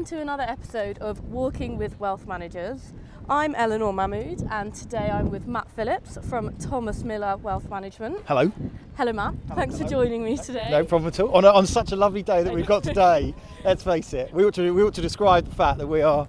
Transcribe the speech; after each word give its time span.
welcome 0.00 0.16
to 0.16 0.22
another 0.22 0.44
episode 0.44 0.96
of 1.00 1.20
Walking 1.28 1.76
with 1.76 2.00
Wealth 2.00 2.26
Managers. 2.26 2.94
I'm 3.28 3.54
Eleanor 3.54 3.92
Mahmoud, 3.92 4.48
and 4.50 4.74
today 4.74 5.10
I'm 5.10 5.30
with 5.30 5.46
Matt 5.46 5.70
Phillips 5.72 6.16
from 6.26 6.56
Thomas 6.56 7.04
Miller 7.04 7.36
Wealth 7.36 7.68
Management. 7.68 8.16
Hello. 8.26 8.50
Hello, 8.96 9.12
Matt. 9.12 9.34
Thanks 9.54 9.76
for 9.76 9.84
joining 9.84 10.24
me 10.24 10.38
today. 10.38 10.68
No 10.70 10.86
problem 10.86 11.08
at 11.08 11.20
all. 11.20 11.30
On, 11.36 11.44
a, 11.44 11.50
on 11.50 11.66
such 11.66 11.92
a 11.92 11.96
lovely 11.96 12.22
day 12.22 12.42
that 12.42 12.54
we've 12.54 12.64
got 12.64 12.82
today, 12.82 13.34
let's 13.64 13.82
face 13.82 14.14
it, 14.14 14.32
we 14.32 14.42
ought, 14.42 14.54
to, 14.54 14.72
we 14.72 14.82
ought 14.82 14.94
to 14.94 15.02
describe 15.02 15.46
the 15.46 15.54
fact 15.54 15.76
that 15.76 15.86
we 15.86 16.00
are 16.00 16.26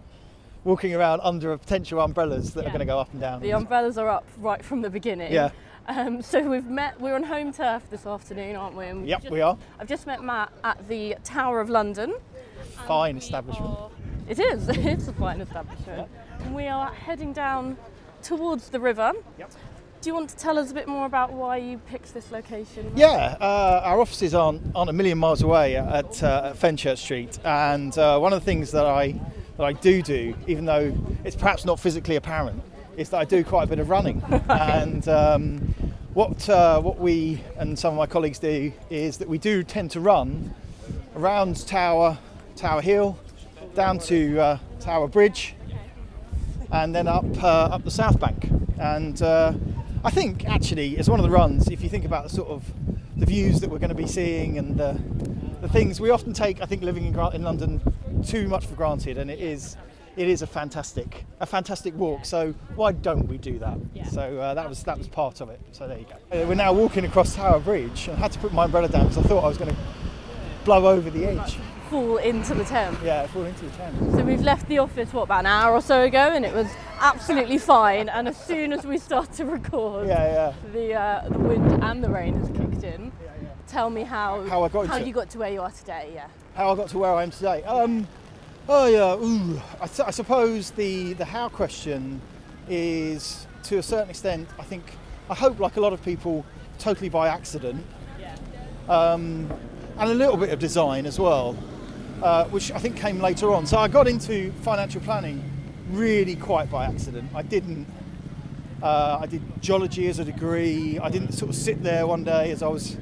walking 0.65 0.93
around 0.93 1.21
under 1.24 1.57
potential 1.57 2.01
umbrellas 2.01 2.54
that 2.56 2.64
Yeah. 2.64 2.68
are 2.68 2.74
going 2.74 2.79
to 2.82 2.86
go 2.86 3.00
up 3.00 3.14
and 3.14 3.21
down. 3.21 3.42
The 3.42 3.54
umbrellas 3.54 3.97
are 3.97 4.10
up 4.10 4.25
right 4.39 4.65
from 4.65 4.82
the 4.82 4.89
beginning. 4.89 5.32
Yeah. 5.32 5.51
Um, 5.88 6.21
so 6.21 6.42
we've 6.42 6.68
met. 6.68 7.00
We're 7.00 7.15
on 7.15 7.24
home 7.24 7.54
turf 7.54 7.89
this 7.89 8.06
afternoon, 8.06 8.57
aren't 8.57 8.75
we? 8.75 9.07
Yep, 9.07 9.21
just- 9.21 9.32
we 9.32 9.39
are. 9.39 9.57
I've 9.79 9.88
just 9.88 10.06
met 10.07 10.21
Matt 10.21 10.51
at 10.65 10.89
the 10.89 11.15
Tower 11.24 11.61
of 11.61 11.69
London. 11.69 12.15
Fine 12.88 13.18
establishment. 13.18 13.70
are- 13.78 13.89
It 14.28 14.39
is. 14.39 14.68
It's 14.70 15.07
a 15.07 15.14
fine 15.14 15.42
establishment. 15.42 16.10
And 16.39 16.56
we 16.56 16.68
are 16.68 16.92
heading 16.93 17.34
down 17.34 17.78
towards 18.24 18.70
the 18.70 18.79
river. 18.79 19.14
Yep. 19.38 19.52
Do 20.02 20.10
you 20.10 20.16
want 20.16 20.29
to 20.32 20.36
tell 20.36 20.57
us 20.57 20.71
a 20.71 20.74
bit 20.74 20.88
more 20.88 21.06
about 21.06 21.32
why 21.32 21.57
you 21.57 21.78
picked 21.78 22.14
this 22.15 22.32
location? 22.32 22.92
Yeah, 22.96 23.38
uh, 23.39 23.82
our 23.84 24.00
offices 24.02 24.34
aren't, 24.34 24.64
aren't 24.76 24.89
a 24.89 24.93
million 24.93 25.20
miles 25.20 25.43
away 25.43 25.76
at, 25.76 26.24
uh, 26.24 26.50
at 26.52 26.56
Fenchurch 26.60 26.98
Street, 26.98 27.38
and 27.46 27.96
uh, 28.00 28.18
one 28.18 28.34
of 28.34 28.39
the 28.39 28.46
things 28.46 28.71
that 28.71 28.86
I 28.86 29.14
that 29.57 29.64
I 29.65 29.74
do 29.74 30.01
do, 30.01 30.34
even 30.48 30.65
though 30.65 30.92
it's 31.24 31.36
perhaps 31.36 31.65
not 31.65 31.79
physically 31.79 32.16
apparent, 32.16 32.64
is 32.98 33.09
that 33.09 33.17
I 33.20 33.26
do 33.26 33.44
quite 33.44 33.66
a 33.66 33.67
bit 33.67 33.78
of 33.78 33.90
running. 33.92 34.23
and 34.50 35.08
um, 35.08 35.76
what 36.16 36.50
uh, 36.50 36.81
what 36.81 36.98
we 36.98 37.44
and 37.58 37.78
some 37.78 37.94
of 37.94 37.98
my 37.98 38.08
colleagues 38.08 38.40
do 38.40 38.73
is 38.90 39.17
that 39.17 39.28
we 39.28 39.38
do 39.38 39.62
tend 39.62 39.92
to 39.92 40.00
run 40.00 40.52
around 41.16 41.67
Tower 41.67 42.17
Tower 42.56 42.82
Hill, 42.82 43.18
down 43.76 44.00
to 44.00 44.40
uh, 44.40 44.60
Tower 44.80 45.08
Bridge, 45.08 45.56
and 46.72 46.94
then 46.96 47.08
up 47.08 47.26
uh, 47.44 47.70
up 47.76 47.84
the 47.84 47.92
South 47.92 48.20
Bank. 48.20 48.50
And 48.80 49.22
uh, 49.22 49.54
I 50.04 50.10
think 50.10 50.46
actually, 50.48 50.98
it's 50.98 51.10
one 51.10 51.20
of 51.20 51.24
the 51.24 51.32
runs, 51.32 51.68
if 51.70 51.84
you 51.84 51.90
think 51.90 52.06
about 52.06 52.24
the 52.24 52.30
sort 52.30 52.50
of 52.50 52.64
the 53.16 53.26
views 53.26 53.60
that 53.62 53.70
we're 53.70 53.78
going 53.80 53.90
to 53.90 53.96
be 53.96 54.08
seeing 54.08 54.58
and 54.58 54.78
the, 54.78 55.00
the 55.62 55.70
things 55.70 56.02
we 56.02 56.10
often 56.10 56.34
take, 56.34 56.60
I 56.60 56.66
think 56.66 56.82
living 56.82 57.06
in, 57.06 57.20
in 57.34 57.44
London 57.44 57.82
too 58.26 58.48
much 58.48 58.66
for 58.66 58.76
granted, 58.76 59.18
and 59.18 59.30
it 59.30 59.40
is 59.40 59.78
it 60.18 60.28
is 60.28 60.42
a 60.42 60.48
fantastic 60.48 61.26
a 61.40 61.46
fantastic 61.46 61.96
walk. 61.96 62.26
So 62.26 62.54
why 62.76 62.92
don't 62.92 63.28
we 63.28 63.38
do 63.38 63.60
that? 63.60 63.78
Yeah. 63.94 64.08
So 64.08 64.40
uh, 64.40 64.54
that 64.56 64.68
was 64.68 64.84
that 64.84 64.98
was 64.98 65.08
part 65.08 65.42
of 65.42 65.50
it. 65.50 65.60
So 65.72 65.88
there 65.88 66.00
you 66.00 66.06
go. 66.06 66.16
Uh, 66.36 66.48
We're 66.48 66.56
now 66.56 66.74
walking 66.74 67.06
across 67.06 67.36
Tower 67.36 67.60
Bridge, 67.60 68.10
I 68.10 68.16
had 68.16 68.32
to 68.32 68.40
put 68.40 68.54
my 68.54 68.66
umbrella 68.66 68.90
down 68.90 69.08
because 69.08 69.24
I 69.24 69.28
thought 69.28 69.44
I 69.44 69.48
was 69.48 69.58
going 69.58 69.70
to 69.70 69.78
blow 70.66 70.88
over 70.88 71.10
the 71.10 71.26
edge. 71.26 71.58
Fall 71.92 72.16
into 72.17 72.53
the 72.53 72.64
Thames. 72.64 72.97
Yeah, 73.03 73.28
fall 73.28 73.44
into 73.44 73.66
the 73.66 73.72
Thames. 73.72 74.14
So 74.16 74.23
we've 74.23 74.39
left 74.42 74.66
the 74.70 74.78
office 74.80 75.11
what 75.11 75.23
about 75.23 75.42
an 75.42 75.47
hour 75.47 75.73
or 75.73 75.81
so 75.81 76.03
ago, 76.03 76.17
and 76.33 76.45
it 76.45 76.53
was 76.56 76.67
absolutely 77.02 77.58
fine. 77.58 78.08
And 78.08 78.30
as 78.30 78.38
soon 78.38 78.72
as 78.72 78.86
we 78.86 78.98
start 78.98 79.33
to 79.33 79.45
record, 79.45 80.08
Yeah, 80.08 80.53
yeah. 80.64 80.72
the 80.72 80.94
uh, 80.94 81.28
the 81.30 81.38
wind 81.38 81.83
and 81.83 82.02
the 82.02 82.09
rain 82.09 82.33
has 82.39 82.48
kicked 82.48 82.86
in. 82.86 83.11
Yeah, 83.22 83.30
yeah. 83.44 83.50
Tell 83.67 83.89
me 83.89 84.03
how 84.03 84.42
How 84.44 84.64
I 84.64 84.70
got 84.70 84.88
how 84.88 84.95
you 84.95 85.11
got 85.11 85.30
to 85.31 85.38
where 85.39 85.52
you 85.52 85.61
are 85.61 85.72
today. 85.72 86.11
Yeah. 86.16 86.28
how 86.56 86.72
I 86.72 86.75
got 86.78 86.88
to 86.89 86.98
where 86.98 87.11
I 87.14 87.23
am 87.23 87.31
today. 87.31 87.61
Um, 87.64 88.08
oh 88.70 88.86
yeah, 88.88 89.16
ooh, 89.22 89.61
I, 89.81 89.88
su- 89.88 90.03
I 90.08 90.11
suppose 90.11 90.72
the 90.72 91.11
the 91.14 91.26
how 91.26 91.50
question 91.50 92.22
is 92.70 93.45
to 93.64 93.80
a 93.80 93.83
certain 93.83 94.09
extent. 94.09 94.48
I 94.58 94.64
think 94.64 94.83
I 95.30 95.36
hope 95.36 95.59
like 95.59 95.76
a 95.76 95.81
lot 95.81 95.92
of 95.92 96.02
people, 96.05 96.45
totally 96.80 97.09
by 97.09 97.28
accident, 97.28 97.86
Yeah. 98.17 98.33
um, 98.88 99.52
and 99.98 100.09
a 100.09 100.14
little 100.16 100.38
bit 100.38 100.52
of 100.52 100.59
design 100.59 101.05
as 101.05 101.20
well, 101.20 101.55
uh, 102.22 102.45
which 102.45 102.72
I 102.72 102.80
think 102.80 102.97
came 102.97 103.19
later 103.19 103.53
on. 103.53 103.66
So 103.66 103.77
I 103.77 103.88
got 103.88 104.08
into 104.08 104.52
financial 104.61 105.02
planning 105.02 105.43
really 105.92 106.36
quite 106.36 106.70
by 106.70 106.86
accident. 106.86 107.30
I 107.36 107.42
didn't. 107.42 107.87
Uh, 108.82 109.20
I 109.21 109.27
did 109.27 109.42
geology 109.61 110.08
as 110.08 110.20
a 110.20 110.26
degree. 110.26 110.98
I 110.99 111.10
didn't 111.10 111.33
sort 111.33 111.49
of 111.49 111.55
sit 111.55 111.83
there 111.83 112.08
one 112.08 112.23
day 112.23 112.52
as 112.52 112.64
I 112.64 112.67
was 112.67 112.98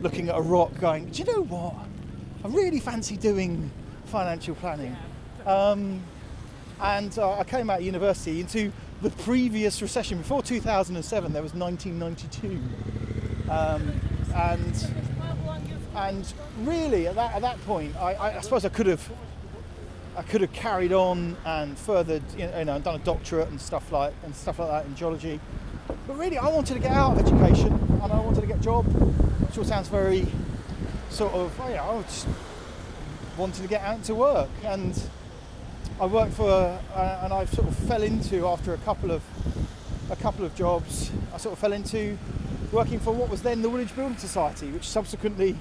looking 0.00 0.28
at 0.28 0.36
a 0.36 0.40
rock 0.40 0.78
going, 0.78 1.08
do 1.08 1.22
you 1.22 1.32
know 1.32 1.42
what? 1.42 1.74
I 2.44 2.48
really 2.48 2.78
fancy 2.78 3.16
doing 3.16 3.70
financial 4.04 4.54
planning. 4.54 4.96
Um, 5.46 6.02
and 6.80 7.18
uh, 7.18 7.38
I 7.38 7.44
came 7.44 7.70
out 7.70 7.78
of 7.78 7.84
university 7.84 8.40
into 8.40 8.70
the 9.02 9.10
previous 9.10 9.80
recession. 9.80 10.18
Before 10.18 10.42
2007, 10.42 11.32
there 11.32 11.42
was 11.42 11.54
1992. 11.54 12.60
Um, 13.50 14.00
and, 14.34 15.03
and 15.94 16.32
really, 16.60 17.06
at 17.06 17.14
that, 17.14 17.34
at 17.34 17.42
that 17.42 17.64
point, 17.66 17.96
I, 17.96 18.36
I, 18.36 18.40
suppose 18.40 18.64
I 18.64 18.68
could 18.68 18.86
have 18.86 19.10
I 20.16 20.22
could 20.22 20.40
have 20.42 20.52
carried 20.52 20.92
on 20.92 21.36
and 21.44 21.76
furthered, 21.76 22.22
you 22.36 22.46
know, 22.46 22.58
you 22.58 22.64
know, 22.64 22.78
done 22.78 22.94
a 22.96 23.04
doctorate 23.04 23.48
and 23.48 23.60
stuff 23.60 23.90
like 23.90 24.14
and 24.24 24.34
stuff 24.34 24.58
like 24.58 24.68
that 24.68 24.86
in 24.86 24.94
geology. 24.94 25.40
But 26.06 26.18
really, 26.18 26.38
I 26.38 26.48
wanted 26.48 26.74
to 26.74 26.80
get 26.80 26.92
out 26.92 27.12
of 27.12 27.26
education 27.26 27.72
and 28.02 28.12
I 28.12 28.20
wanted 28.20 28.42
to 28.42 28.46
get 28.46 28.58
a 28.58 28.62
job, 28.62 28.84
which 28.86 29.58
all 29.58 29.64
sounds 29.64 29.88
very 29.88 30.26
sort 31.10 31.32
of, 31.32 31.58
oh 31.60 31.68
yeah, 31.68 31.88
I 31.88 32.02
just 32.02 32.28
wanted 33.36 33.62
to 33.62 33.68
get 33.68 33.82
out 33.82 34.04
to 34.04 34.14
work. 34.14 34.50
And 34.64 35.00
I 36.00 36.06
worked 36.06 36.34
for, 36.34 36.50
uh, 36.50 37.20
and 37.22 37.32
I 37.32 37.44
sort 37.46 37.68
of 37.68 37.76
fell 37.76 38.02
into 38.02 38.46
after 38.46 38.72
a 38.72 38.78
couple 38.78 39.10
of 39.10 39.22
a 40.10 40.16
couple 40.16 40.44
of 40.44 40.54
jobs. 40.54 41.10
I 41.32 41.38
sort 41.38 41.54
of 41.54 41.58
fell 41.58 41.72
into 41.72 42.18
working 42.72 43.00
for 43.00 43.12
what 43.12 43.30
was 43.30 43.42
then 43.42 43.62
the 43.62 43.68
Woolwich 43.70 43.94
Building 43.96 44.18
Society, 44.18 44.70
which 44.70 44.88
subsequently 44.88 45.56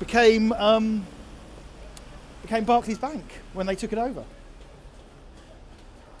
became. 0.00 0.52
Um, 0.54 1.06
became 2.50 2.64
Barclays 2.64 2.98
Bank 2.98 3.24
when 3.52 3.66
they 3.66 3.76
took 3.76 3.92
it 3.92 3.98
over. 3.98 4.24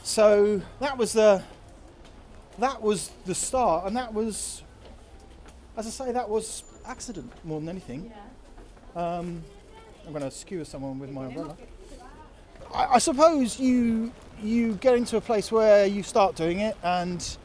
So 0.04 0.62
that 0.78 0.96
was 0.96 1.12
the 1.12 1.42
that 2.58 2.80
was 2.80 3.10
the 3.26 3.34
start, 3.34 3.86
and 3.86 3.96
that 3.96 4.14
was, 4.14 4.62
as 5.76 5.86
I 5.86 5.90
say, 5.90 6.12
that 6.12 6.28
was 6.28 6.62
accident 6.86 7.32
more 7.42 7.58
than 7.58 7.68
anything. 7.68 8.12
Um, 8.94 9.42
I'm 10.06 10.12
going 10.12 10.22
to 10.22 10.30
skewer 10.30 10.64
someone 10.64 10.98
with 10.98 11.10
my 11.10 11.26
umbrella. 11.26 11.56
I, 12.72 12.86
I 12.86 12.98
suppose 12.98 13.58
you 13.58 14.12
you 14.40 14.74
get 14.74 14.94
into 14.94 15.16
a 15.16 15.20
place 15.20 15.50
where 15.50 15.86
you 15.86 16.04
start 16.04 16.36
doing 16.36 16.60
it, 16.60 16.76
and 16.84 17.36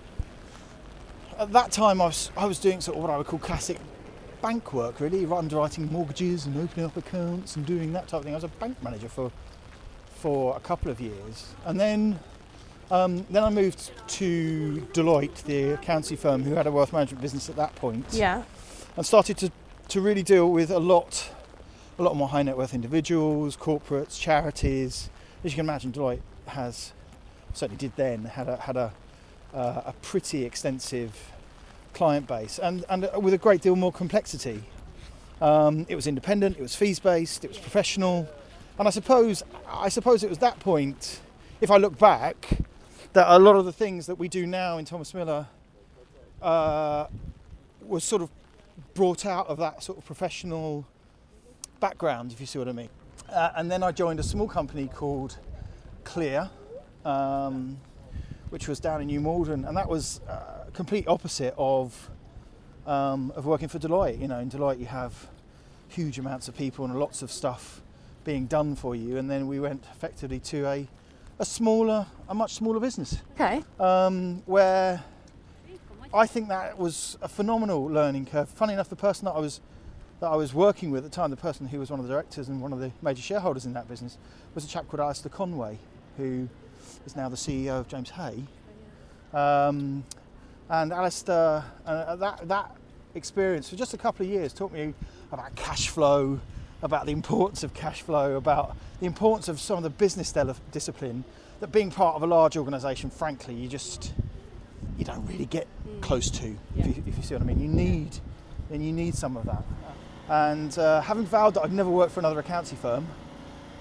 at 1.39 1.51
that 1.53 1.71
time 1.71 2.01
I 2.01 2.05
was 2.05 2.31
I 2.37 2.45
was 2.45 2.59
doing 2.59 2.81
sort 2.81 2.97
of 2.97 3.03
what 3.03 3.11
I 3.11 3.17
would 3.17 3.25
call 3.25 3.39
classic 3.39 3.79
bank 4.45 4.73
work, 4.73 4.99
really, 4.99 5.25
underwriting 5.25 5.91
mortgages 5.91 6.45
and 6.45 6.55
opening 6.57 6.85
up 6.85 6.95
accounts 6.95 7.55
and 7.55 7.65
doing 7.65 7.91
that 7.93 8.07
type 8.07 8.19
of 8.19 8.25
thing. 8.25 8.33
I 8.33 8.37
was 8.37 8.43
a 8.43 8.47
bank 8.47 8.77
manager 8.83 9.09
for 9.09 9.31
for 10.21 10.55
a 10.55 10.59
couple 10.59 10.91
of 10.91 11.01
years, 11.01 11.55
and 11.65 11.79
then 11.79 12.19
um, 12.91 13.25
then 13.31 13.43
I 13.43 13.49
moved 13.49 13.91
to 14.19 14.87
Deloitte, 14.93 15.43
the 15.45 15.71
accountancy 15.73 16.15
firm, 16.15 16.43
who 16.43 16.53
had 16.53 16.67
a 16.67 16.71
wealth 16.71 16.93
management 16.93 17.21
business 17.23 17.49
at 17.49 17.55
that 17.55 17.73
point, 17.75 18.05
Yeah. 18.11 18.43
and 18.95 19.03
started 19.03 19.35
to 19.39 19.51
to 19.87 19.99
really 19.99 20.21
deal 20.23 20.51
with 20.51 20.69
a 20.69 20.79
lot 20.79 21.31
a 21.97 22.03
lot 22.03 22.15
more 22.15 22.27
high 22.27 22.43
net 22.43 22.55
worth 22.55 22.75
individuals, 22.75 23.57
corporates, 23.57 24.19
charities. 24.19 25.09
As 25.43 25.53
you 25.53 25.55
can 25.55 25.65
imagine, 25.65 25.91
Deloitte 25.91 26.21
has 26.47 26.93
certainly 27.55 27.77
did 27.77 27.93
then 27.95 28.25
had 28.25 28.47
a 28.47 28.57
had 28.57 28.77
a 28.77 28.93
uh, 29.55 29.81
a 29.91 29.93
pretty 30.03 30.45
extensive 30.45 31.31
client 31.95 32.27
base 32.27 32.59
and 32.59 32.85
and 32.89 33.09
with 33.23 33.33
a 33.33 33.37
great 33.37 33.61
deal 33.61 33.75
more 33.75 33.91
complexity. 33.91 34.61
Um, 35.41 35.85
it 35.89 35.95
was 35.95 36.07
independent, 36.07 36.57
it 36.57 36.61
was 36.61 36.75
fees 36.75 36.99
based, 36.99 37.43
it 37.43 37.47
was 37.47 37.57
professional, 37.57 38.27
and 38.77 38.87
I 38.87 38.91
suppose 38.91 39.43
I 39.67 39.89
suppose 39.89 40.23
it 40.23 40.29
was 40.29 40.37
that 40.39 40.59
point. 40.59 41.21
If 41.61 41.71
I 41.71 41.77
look 41.77 41.97
back, 41.97 42.59
that 43.13 43.27
a 43.29 43.39
lot 43.39 43.55
of 43.55 43.65
the 43.65 43.71
things 43.71 44.05
that 44.07 44.15
we 44.15 44.27
do 44.27 44.45
now 44.45 44.77
in 44.77 44.85
Thomas 44.85 45.13
Miller 45.13 45.47
uh, 46.41 47.07
was 47.81 48.03
sort 48.03 48.21
of 48.21 48.29
brought 48.93 49.25
out 49.25 49.47
of 49.47 49.57
that 49.57 49.81
sort 49.81 49.97
of 49.97 50.05
professional 50.05 50.85
background, 51.79 52.33
if 52.33 52.39
you 52.41 52.45
see 52.45 52.59
what 52.59 52.67
I 52.67 52.73
mean. 52.73 52.89
Uh, 53.29 53.51
and 53.55 53.71
then 53.71 53.83
I 53.83 53.91
joined 53.91 54.19
a 54.19 54.23
small 54.23 54.47
company 54.47 54.89
called 54.93 55.37
Clear, 56.03 56.49
um, 57.05 57.77
which 58.49 58.67
was 58.67 58.79
down 58.79 59.01
in 59.01 59.07
New 59.07 59.21
Malden, 59.21 59.63
and 59.65 59.75
that 59.77 59.87
was 59.87 60.19
uh, 60.27 60.64
complete 60.75 61.07
opposite 61.07 61.53
of 61.57 62.09
um, 62.85 63.31
of 63.35 63.45
working 63.45 63.67
for 63.67 63.79
Deloitte. 63.79 64.19
You 64.19 64.27
know, 64.27 64.39
in 64.39 64.49
Deloitte 64.49 64.79
you 64.79 64.85
have 64.85 65.27
huge 65.87 66.19
amounts 66.19 66.47
of 66.47 66.55
people 66.57 66.85
and 66.85 66.99
lots 66.99 67.21
of 67.21 67.31
stuff 67.31 67.81
being 68.23 68.45
done 68.45 68.75
for 68.75 68.95
you, 68.95 69.17
and 69.17 69.29
then 69.29 69.47
we 69.47 69.59
went 69.59 69.83
effectively 69.91 70.39
to 70.39 70.67
a 70.67 70.87
a 71.37 71.45
smaller, 71.45 72.05
a 72.29 72.33
much 72.33 72.53
smaller 72.53 72.79
business 72.79 73.17
Okay. 73.33 73.61
um, 73.77 74.41
where 74.45 75.03
I 76.13 76.27
think 76.27 76.47
that 76.47 76.77
was 76.77 77.17
a 77.21 77.27
phenomenal 77.27 77.83
learning 77.83 78.25
curve. 78.27 78.47
Funny 78.47 78.71
enough, 78.73 78.87
the 78.87 78.95
person 78.95 79.25
that 79.25 79.33
I 79.33 79.39
was 79.39 79.59
that 80.21 80.27
I 80.27 80.35
was 80.37 80.53
working 80.53 80.91
with 80.91 81.03
at 81.03 81.11
the 81.11 81.15
time, 81.15 81.29
the 81.31 81.35
person 81.37 81.67
who 81.67 81.79
was 81.79 81.91
one 81.91 81.99
of 81.99 82.07
the 82.07 82.13
directors 82.13 82.47
and 82.47 82.61
one 82.61 82.71
of 82.71 82.79
the 82.79 82.91
major 83.01 83.21
shareholders 83.21 83.65
in 83.65 83.73
that 83.73 83.87
business, 83.89 84.17
was 84.53 84.63
a 84.63 84.67
chap 84.67 84.87
called 84.87 85.01
Alistair 85.01 85.29
Conway, 85.29 85.77
who 86.15 86.47
is 87.05 87.15
now 87.17 87.27
the 87.27 87.35
CEO 87.35 87.79
of 87.81 87.89
James 87.89 88.11
Hay. 88.11 88.45
Um, 89.33 90.05
and 90.69 90.91
Alistair, 90.91 91.63
uh, 91.85 92.15
that 92.15 92.47
that 92.47 92.71
experience 93.13 93.69
for 93.69 93.75
just 93.75 93.93
a 93.93 93.97
couple 93.97 94.25
of 94.25 94.31
years 94.31 94.51
taught 94.53 94.71
me 94.71 94.93
about 95.31 95.55
cash 95.55 95.89
flow 95.89 96.39
about 96.81 97.05
the 97.05 97.11
importance 97.11 97.63
of 97.63 97.73
cash 97.73 98.01
flow, 98.01 98.35
about 98.35 98.75
the 98.99 99.05
importance 99.05 99.47
of 99.47 99.59
some 99.59 99.77
of 99.77 99.83
the 99.83 99.89
business 99.89 100.31
del- 100.31 100.55
discipline. 100.71 101.23
That 101.59 101.71
being 101.71 101.89
part 101.89 102.15
of 102.15 102.21
a 102.21 102.27
large 102.27 102.57
organisation, 102.57 103.09
frankly, 103.09 103.55
you 103.55 103.67
just 103.67 104.13
you 104.97 105.05
don't 105.05 105.25
really 105.25 105.45
get 105.45 105.67
close 106.01 106.29
to. 106.29 106.47
Yeah. 106.75 106.85
If, 106.85 106.97
you, 106.97 107.03
if 107.07 107.17
you 107.17 107.23
see 107.23 107.33
what 107.33 107.41
I 107.41 107.45
mean, 107.45 107.59
you 107.59 107.67
need 107.67 108.19
then 108.69 108.81
you 108.81 108.91
need 108.91 109.15
some 109.15 109.37
of 109.37 109.45
that. 109.45 109.63
And 110.27 110.77
uh, 110.79 111.01
having 111.01 111.25
vowed 111.25 111.53
that 111.53 111.63
I'd 111.63 111.73
never 111.73 111.89
work 111.89 112.09
for 112.09 112.19
another 112.19 112.39
accountancy 112.39 112.75
firm, 112.75 113.07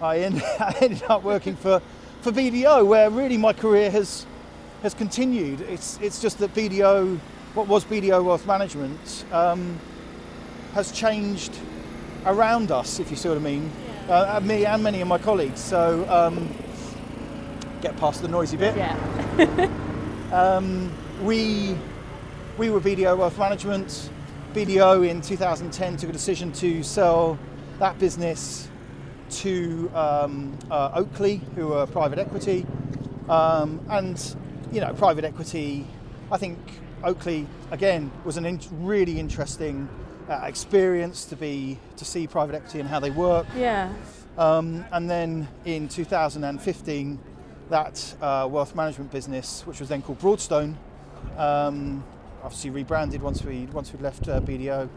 I, 0.01 0.19
end, 0.19 0.43
I 0.61 0.77
ended 0.81 1.03
up 1.09 1.23
working 1.23 1.57
for, 1.57 1.81
for 2.21 2.33
BDO, 2.33 2.87
where 2.87 3.09
really 3.09 3.39
my 3.39 3.55
career 3.55 3.91
has 3.91 4.27
has 4.85 4.93
continued. 4.93 5.63
It's 5.63 5.99
it's 6.03 6.21
just 6.21 6.39
that 6.39 6.55
BDO, 6.55 7.19
what 7.55 7.67
was 7.67 7.87
BDO 7.87 8.23
Wealth 8.23 8.47
Management, 8.47 9.25
um, 9.33 9.81
has 10.75 10.93
changed 10.93 11.53
around 12.27 12.71
us, 12.71 13.01
if 13.01 13.11
you 13.11 13.17
see 13.17 13.31
what 13.31 13.39
I 13.39 13.41
mean. 13.41 13.73
Uh, 14.11 14.39
me 14.45 14.67
and 14.67 14.83
many 14.83 15.01
of 15.01 15.09
my 15.09 15.17
colleagues. 15.17 15.59
So 15.59 16.07
um, 16.11 16.55
get 17.81 17.97
past 17.97 18.21
the 18.21 18.29
noisy 18.29 18.57
bit. 18.57 18.77
Yeah. 18.77 19.71
Um, 20.33 20.93
we 21.23 21.77
we 22.59 22.69
were 22.69 22.81
BDO 22.81 23.17
Wealth 23.17 23.39
Management. 23.39 24.11
BDO 24.53 25.09
in 25.09 25.21
2010 25.21 25.97
took 25.97 26.11
a 26.11 26.13
decision 26.13 26.51
to 26.55 26.83
sell 26.83 27.39
that 27.79 27.97
business 28.01 28.67
to 29.31 29.89
um, 29.95 30.59
uh, 30.73 30.91
Oakley, 30.93 31.41
who 31.55 31.73
are 31.73 31.87
private 31.87 32.19
equity, 32.19 32.67
um, 33.29 33.81
and 33.91 34.35
you 34.75 34.81
know 34.81 34.93
private 34.93 35.25
equity. 35.25 35.87
I 36.33 36.37
think 36.37 36.59
Oakley 37.05 37.47
again 37.71 38.11
was 38.25 38.37
a 38.37 38.45
in- 38.45 38.61
really 38.73 39.21
interesting 39.21 39.89
uh, 40.29 40.41
experience 40.45 41.25
to 41.27 41.37
be 41.37 41.79
to 41.97 42.05
see 42.05 42.27
private 42.27 42.57
equity 42.57 42.81
and 42.81 42.89
how 42.89 42.99
they 42.99 43.11
work. 43.11 43.47
Yeah. 43.57 43.93
Um, 44.37 44.85
and 44.91 45.09
then 45.09 45.47
in 45.65 45.89
2015, 45.89 47.19
that 47.71 48.15
uh, 48.21 48.49
wealth 48.51 48.75
management 48.75 49.13
business, 49.13 49.65
which 49.65 49.79
was 49.79 49.89
then 49.89 50.03
called 50.03 50.19
Broadstone, 50.19 50.77
um, 51.39 52.03
obviously 52.43 52.71
rebranded 52.71 53.23
once 53.23 53.45
we 53.45 53.67
once 53.67 53.93
we 53.93 54.01
left 54.01 54.29
uh, 54.29 54.41
BDO, 54.41 54.89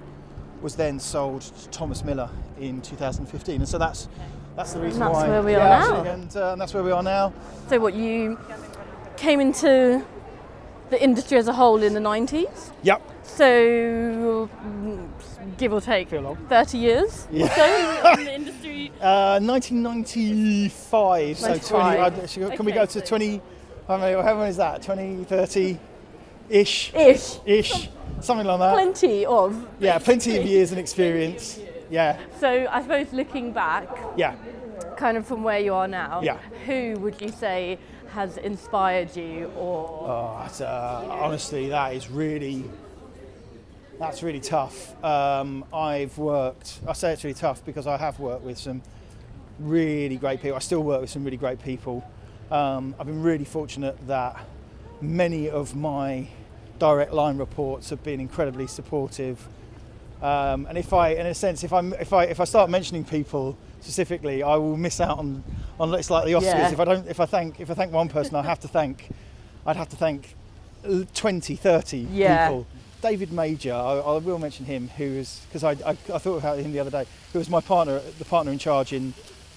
was 0.63 0.75
then 0.75 0.99
sold 0.99 1.41
to 1.41 1.69
Thomas 1.69 2.03
Miller 2.03 2.31
in 2.59 2.81
2015, 2.81 3.61
and 3.61 3.69
so 3.69 3.77
that's 3.77 4.07
that's 4.57 4.73
the 4.73 4.79
reason 4.79 5.01
That's 5.01 5.13
why. 5.13 5.29
where 5.29 5.43
we 5.43 5.53
are 5.53 5.59
now. 5.79 6.03
And, 6.03 6.35
uh, 6.35 6.53
and 6.53 6.59
that's 6.59 6.73
where 6.73 6.81
we 6.81 6.91
are 6.91 7.03
now. 7.03 7.31
So 7.69 7.79
what 7.79 7.93
you 7.93 8.39
came 9.17 9.39
into 9.39 10.05
the 10.89 11.03
industry 11.03 11.37
as 11.37 11.47
a 11.47 11.53
whole 11.53 11.81
in 11.83 11.93
the 11.93 11.99
90s? 11.99 12.71
Yep. 12.83 13.01
So 13.23 14.49
mm, 14.65 15.07
give 15.57 15.73
or 15.73 15.81
take 15.81 16.09
30 16.09 16.77
years 16.77 17.27
Yeah. 17.31 17.45
or 17.45 17.49
so 17.49 18.19
in 18.21 18.25
the 18.25 18.33
industry. 18.35 18.91
Uh, 19.01 19.39
1995. 19.41 21.37
So 21.37 21.47
20. 21.47 21.59
95. 21.59 21.99
Uh, 21.99 22.27
can 22.27 22.43
Okay, 22.45 22.63
we 22.63 22.71
go 22.71 22.85
to 22.85 22.91
so- 22.91 22.99
20? 23.01 23.41
How 23.87 23.97
many? 23.97 24.13
How 24.21 24.35
many 24.35 24.49
is 24.49 24.57
that? 24.57 24.81
20, 24.81 25.23
30, 25.25 25.77
ish, 26.49 26.93
Ish. 26.95 27.39
ish, 27.45 27.89
something 28.21 28.45
like 28.47 28.59
that. 28.59 28.73
Plenty 28.73 29.25
of. 29.25 29.67
Yeah, 29.79 29.99
plenty 29.99 30.37
of 30.37 30.45
years 30.45 30.71
and 30.71 30.79
experience. 30.79 31.59
Yeah, 31.89 32.17
So 32.39 32.67
I 32.69 32.81
suppose 32.81 33.13
looking 33.13 33.51
back, 33.53 33.87
yeah. 34.17 34.35
kind 34.97 35.15
of 35.15 35.25
from 35.25 35.43
where 35.43 35.59
you 35.59 35.73
are 35.73 35.87
now, 35.87 36.21
Yeah. 36.23 36.37
who 36.65 36.95
would 36.99 37.21
you 37.21 37.29
say 37.29 37.77
has 38.17 38.37
inspired 38.37 39.15
you 39.15 39.45
or 39.55 40.07
Oh, 40.09 40.63
uh, 40.65 41.07
honestly, 41.07 41.69
that 41.69 41.93
is 41.93 42.09
really, 42.09 42.63
that's 43.99 44.23
really 44.23 44.39
tough. 44.39 44.75
Um, 45.03 45.63
I've 45.71 46.17
worked, 46.17 46.79
I 46.87 46.93
say 46.93 47.13
it's 47.13 47.23
really 47.23 47.35
tough 47.35 47.63
because 47.63 47.85
I 47.85 47.95
have 47.97 48.19
worked 48.19 48.43
with 48.43 48.57
some 48.57 48.81
really 49.59 50.15
great 50.15 50.41
people. 50.41 50.55
I 50.55 50.61
still 50.61 50.81
work 50.81 51.01
with 51.01 51.11
some 51.11 51.23
really 51.23 51.37
great 51.37 51.63
people. 51.63 52.03
Um, 52.49 52.95
I've 52.99 53.05
been 53.05 53.21
really 53.21 53.45
fortunate 53.45 53.95
that 54.07 54.43
many 54.99 55.51
of 55.51 55.75
my 55.75 56.27
direct 56.79 57.13
line 57.13 57.37
reports 57.37 57.91
have 57.91 58.03
been 58.03 58.19
incredibly 58.19 58.65
supportive. 58.65 59.47
Um, 60.23 60.65
and 60.65 60.75
if 60.75 60.91
I, 60.91 61.09
in 61.09 61.27
a 61.27 61.35
sense, 61.35 61.63
if 61.63 61.71
I 61.71 61.81
if 61.99 62.13
I 62.13 62.23
if 62.23 62.39
I 62.39 62.45
start 62.45 62.71
mentioning 62.71 63.05
people 63.05 63.55
specifically, 63.79 64.41
I 64.41 64.55
will 64.55 64.75
miss 64.75 64.99
out 64.99 65.19
on 65.19 65.43
on 65.79 65.93
it's 65.93 66.09
like 66.09 66.25
the 66.25 66.33
Oscars. 66.33 66.41
Yeah. 66.43 66.71
If 66.71 66.79
I 66.79 66.85
don't, 66.85 67.07
if 67.07 67.19
I 67.19 67.25
thank 67.25 67.59
if 67.59 67.69
I 67.69 67.73
thank 67.73 67.91
one 67.91 68.09
person, 68.09 68.35
I 68.35 68.43
have 68.43 68.59
to 68.61 68.67
thank, 68.67 69.09
I'd 69.65 69.75
have 69.75 69.89
to 69.89 69.95
thank 69.95 70.35
uh, 70.85 71.03
20, 71.13 71.55
30 71.55 71.97
Yeah. 72.11 72.47
people. 72.47 72.67
David 73.01 73.31
Major, 73.31 73.73
I, 73.73 73.99
I 73.99 74.17
will 74.17 74.39
mention 74.39 74.65
him, 74.65 74.89
who 74.97 75.03
is 75.03 75.41
because 75.47 75.63
I, 75.63 75.71
I 75.85 75.91
I 75.91 76.17
thought 76.17 76.37
about 76.37 76.57
him 76.59 76.71
the 76.71 76.79
other 76.79 76.89
day. 76.89 77.05
Who 77.33 77.39
was 77.39 77.49
my 77.49 77.61
partner, 77.61 77.99
the 78.17 78.25
partner 78.25 78.51
in 78.51 78.57
charge 78.59 78.91
in 78.93 79.13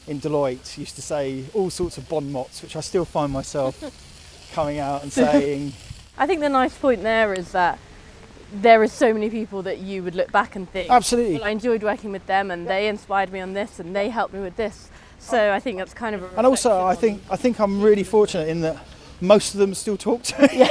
in 0.07 0.21
Deloitte, 0.21 0.77
used 0.77 0.97
to 0.97 1.03
say 1.03 1.45
all 1.55 1.71
sorts 1.71 1.97
of 1.99 2.09
bon 2.09 2.31
mots, 2.33 2.63
which 2.63 2.77
I 2.77 2.81
still 2.81 3.05
find 3.05 3.33
myself 3.33 3.83
coming 4.53 4.79
out 4.79 5.03
and 5.03 5.13
saying. 5.13 5.73
I 6.19 6.27
think 6.27 6.41
the 6.41 6.49
nice 6.49 6.77
point 6.77 7.03
there 7.03 7.33
is 7.33 7.53
that 7.53 7.79
there 8.53 8.83
are 8.83 8.89
so 8.89 9.15
many 9.15 9.31
people 9.31 9.63
that 9.63 9.79
you 9.79 10.03
would 10.03 10.15
look 10.15 10.31
back 10.33 10.57
and 10.57 10.69
think, 10.71 10.91
Absolutely. 10.91 11.35
well, 11.35 11.45
I 11.45 11.51
enjoyed 11.51 11.83
working 11.83 12.13
with 12.13 12.27
them 12.27 12.51
and 12.51 12.67
they 12.69 12.89
inspired 12.89 13.33
me 13.33 13.41
on 13.41 13.53
this 13.53 13.79
and 13.79 13.95
they 13.95 14.09
helped 14.09 14.35
me 14.35 14.41
with 14.41 14.57
this. 14.57 14.91
So 15.21 15.53
I 15.53 15.61
think 15.61 15.79
that's 15.79 15.95
kind 15.95 16.17
of 16.17 16.23
a 16.23 16.37
And 16.37 16.47
also, 16.47 16.85
I 16.85 16.95
think 16.95 17.23
I 17.31 17.37
think 17.37 17.61
I'm 17.61 17.81
really 17.83 18.03
fortunate 18.05 18.49
in 18.49 18.63
that 18.63 18.77
most 19.21 19.55
of 19.55 19.61
them 19.61 19.75
still 19.75 19.97
talk 19.97 20.23
to 20.23 20.43
me. 20.43 20.63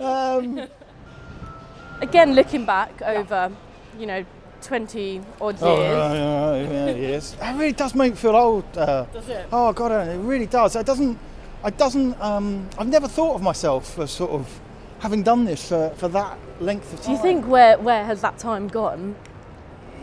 um, 0.04 0.68
again 2.00 2.34
looking 2.34 2.64
back 2.64 3.02
over, 3.02 3.52
you 3.98 4.06
know, 4.06 4.24
20 4.62 5.20
odd 5.40 5.54
years. 5.54 5.62
oh, 5.62 6.54
yeah, 6.54 6.86
yeah, 6.86 7.50
it 7.50 7.58
really 7.58 7.72
does 7.72 7.94
make 7.94 8.12
me 8.12 8.16
feel 8.16 8.36
old. 8.36 8.64
Uh, 8.76 9.04
Does 9.12 9.28
it? 9.28 9.46
oh 9.52 9.72
God, 9.72 10.08
it 10.08 10.18
really 10.18 10.46
does. 10.46 10.74
It 10.76 10.86
doesn't. 10.86 11.18
It 11.64 11.76
doesn't. 11.76 12.18
Um, 12.20 12.68
I've 12.78 12.88
never 12.88 13.08
thought 13.08 13.34
of 13.34 13.42
myself 13.42 13.98
as 13.98 14.10
sort 14.10 14.30
of 14.30 14.60
having 15.00 15.22
done 15.22 15.44
this 15.44 15.68
for, 15.68 15.90
for 15.96 16.08
that 16.08 16.38
length 16.60 16.92
of 16.92 17.00
time. 17.00 17.06
Do 17.06 17.12
you 17.12 17.22
think 17.22 17.46
where 17.46 17.78
where 17.78 18.04
has 18.04 18.22
that 18.22 18.38
time 18.38 18.68
gone? 18.68 19.14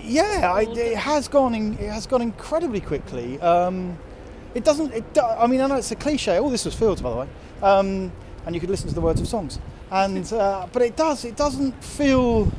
Yeah, 0.07 0.53
I, 0.53 0.61
it 0.61 0.97
has 0.97 1.27
gone. 1.27 1.53
In, 1.53 1.73
it 1.73 1.89
has 1.89 2.07
gone 2.07 2.21
incredibly 2.21 2.79
quickly. 2.81 3.39
Um, 3.41 3.97
it 4.55 4.63
doesn't. 4.63 4.93
It. 4.93 5.03
I 5.21 5.47
mean, 5.47 5.61
I 5.61 5.67
know 5.67 5.75
it's 5.75 5.91
a 5.91 5.95
cliche. 5.95 6.37
All 6.37 6.49
this 6.49 6.65
was 6.65 6.73
fields, 6.73 7.01
by 7.01 7.09
the 7.09 7.15
way, 7.17 7.27
um, 7.61 8.11
and 8.45 8.55
you 8.55 8.61
could 8.61 8.69
listen 8.69 8.87
to 8.89 8.95
the 8.95 9.01
words 9.01 9.19
of 9.21 9.27
songs. 9.27 9.59
And 9.91 10.31
uh, 10.33 10.67
but 10.71 10.81
it 10.81 10.95
does. 10.95 11.25
It 11.25 11.35
doesn't 11.35 11.83
feel. 11.83 12.51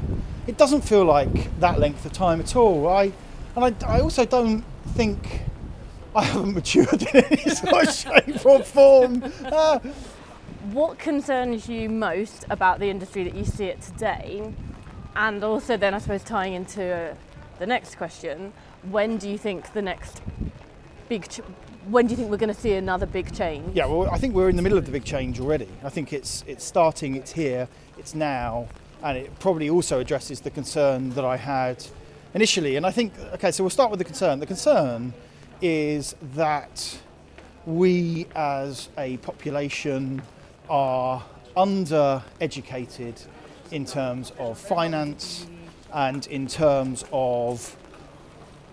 It 0.47 0.59
doesn't 0.59 0.83
feel 0.83 1.05
like 1.05 1.59
that 1.61 1.79
length 1.79 2.05
of 2.07 2.13
time 2.13 2.41
at 2.41 2.55
all. 2.55 2.89
I 2.89 3.13
and 3.57 3.65
I, 3.65 3.97
I 3.97 4.01
also 4.01 4.25
don't 4.25 4.63
think 4.89 5.43
I 6.15 6.25
haven't 6.25 6.55
matured 6.61 7.03
in 7.03 7.25
any 7.25 7.51
sort 7.51 7.89
of 7.89 7.95
shape 7.95 8.45
or 8.47 8.63
form. 8.63 9.25
Uh, 9.45 9.79
What 10.73 10.99
concerns 10.99 11.69
you 11.69 11.89
most 11.89 12.45
about 12.51 12.79
the 12.79 12.91
industry 12.91 13.25
that 13.25 13.35
you 13.35 13.45
see 13.45 13.67
it 13.67 13.81
today? 13.81 14.53
And 15.17 15.43
also, 15.43 15.77
then 15.77 15.95
I 15.95 15.99
suppose 15.99 16.23
tying 16.23 16.53
into 16.53 17.17
the 17.59 17.67
next 17.67 17.97
question, 17.97 18.53
when 18.91 19.19
do 19.19 19.29
you 19.29 19.39
think 19.39 19.73
the 19.73 19.83
next 19.83 20.23
big, 21.09 21.29
ch- 21.29 21.41
when 21.89 22.07
do 22.07 22.13
you 22.13 22.17
think 22.17 22.31
we're 22.31 22.37
going 22.37 22.55
to 22.55 22.61
see 22.61 22.75
another 22.75 23.07
big 23.07 23.35
change? 23.35 23.75
Yeah, 23.75 23.87
well, 23.87 24.09
I 24.11 24.19
think 24.19 24.35
we're 24.35 24.49
in 24.49 24.57
the 24.57 24.63
middle 24.63 24.79
of 24.79 24.87
the 24.87 24.93
big 24.93 25.05
change 25.05 25.41
already. 25.41 25.69
I 25.83 25.89
think 25.89 26.13
it's 26.13 26.45
it's 26.47 26.65
starting, 26.65 27.17
it's 27.17 27.33
here, 27.33 27.69
it's 27.97 28.15
now, 28.15 28.69
and 29.03 29.17
it 29.17 29.39
probably 29.41 29.71
also 29.71 30.01
addresses 30.01 30.41
the 30.41 30.51
concern 30.51 31.11
that 31.11 31.25
I 31.25 31.37
had 31.37 31.85
initially. 32.35 32.77
And 32.77 32.87
I 32.87 32.91
think, 32.91 33.13
okay, 33.35 33.51
so 33.51 33.65
we'll 33.65 33.71
start 33.71 33.91
with 33.91 33.99
the 33.99 34.05
concern. 34.05 34.39
The 34.41 34.47
concern 34.47 35.13
is 35.61 36.15
that 36.35 36.99
we 37.67 38.27
as 38.35 38.89
a 38.97 39.17
population 39.19 40.23
are 40.71 41.25
under-educated 41.57 43.21
in 43.73 43.85
terms 43.85 44.33
of 44.39 44.59
finance 44.59 45.47
and 45.93 46.27
in 46.27 46.47
terms 46.47 47.05
of 47.13 47.77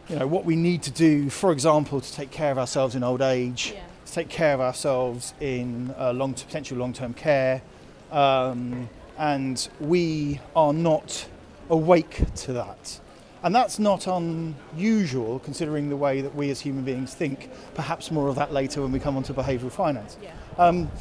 you 0.10 0.16
know 0.18 0.28
what 0.28 0.46
we 0.46 0.56
need 0.56 0.84
to 0.84 0.92
do 0.92 1.30
for 1.30 1.52
example 1.52 2.00
to 2.02 2.14
take 2.14 2.30
care 2.32 2.52
of 2.52 2.58
ourselves 2.58 2.96
in 2.96 3.04
old 3.04 3.22
age 3.22 3.72
Yeah. 3.76 3.82
to 4.06 4.14
take 4.14 4.30
care 4.30 4.54
of 4.54 4.62
ourselves 4.62 5.34
in 5.40 5.94
uh, 5.98 6.12
long 6.14 6.34
potential 6.34 6.78
long-term 6.78 7.14
care 7.14 7.62
um, 8.12 8.90
and 9.18 9.68
we 9.80 10.40
are 10.56 10.74
not 10.74 11.28
awake 11.70 12.22
to 12.36 12.54
that 12.54 13.00
and 13.44 13.54
that's 13.56 13.80
not 13.80 14.08
unusual 14.08 15.40
considering 15.40 15.90
the 15.90 15.98
way 15.98 16.22
that 16.22 16.36
we 16.36 16.50
as 16.50 16.60
human 16.62 16.84
beings 16.84 17.14
think 17.14 17.50
perhaps 17.76 18.12
more 18.12 18.28
of 18.28 18.36
that 18.36 18.52
later 18.54 18.82
when 18.82 18.92
we 18.92 19.00
come 19.00 19.16
on 19.18 19.24
to 19.24 19.34
behavioural 19.34 19.72
finance 19.72 20.18
Yeah. 20.22 20.32
um, 20.60 20.92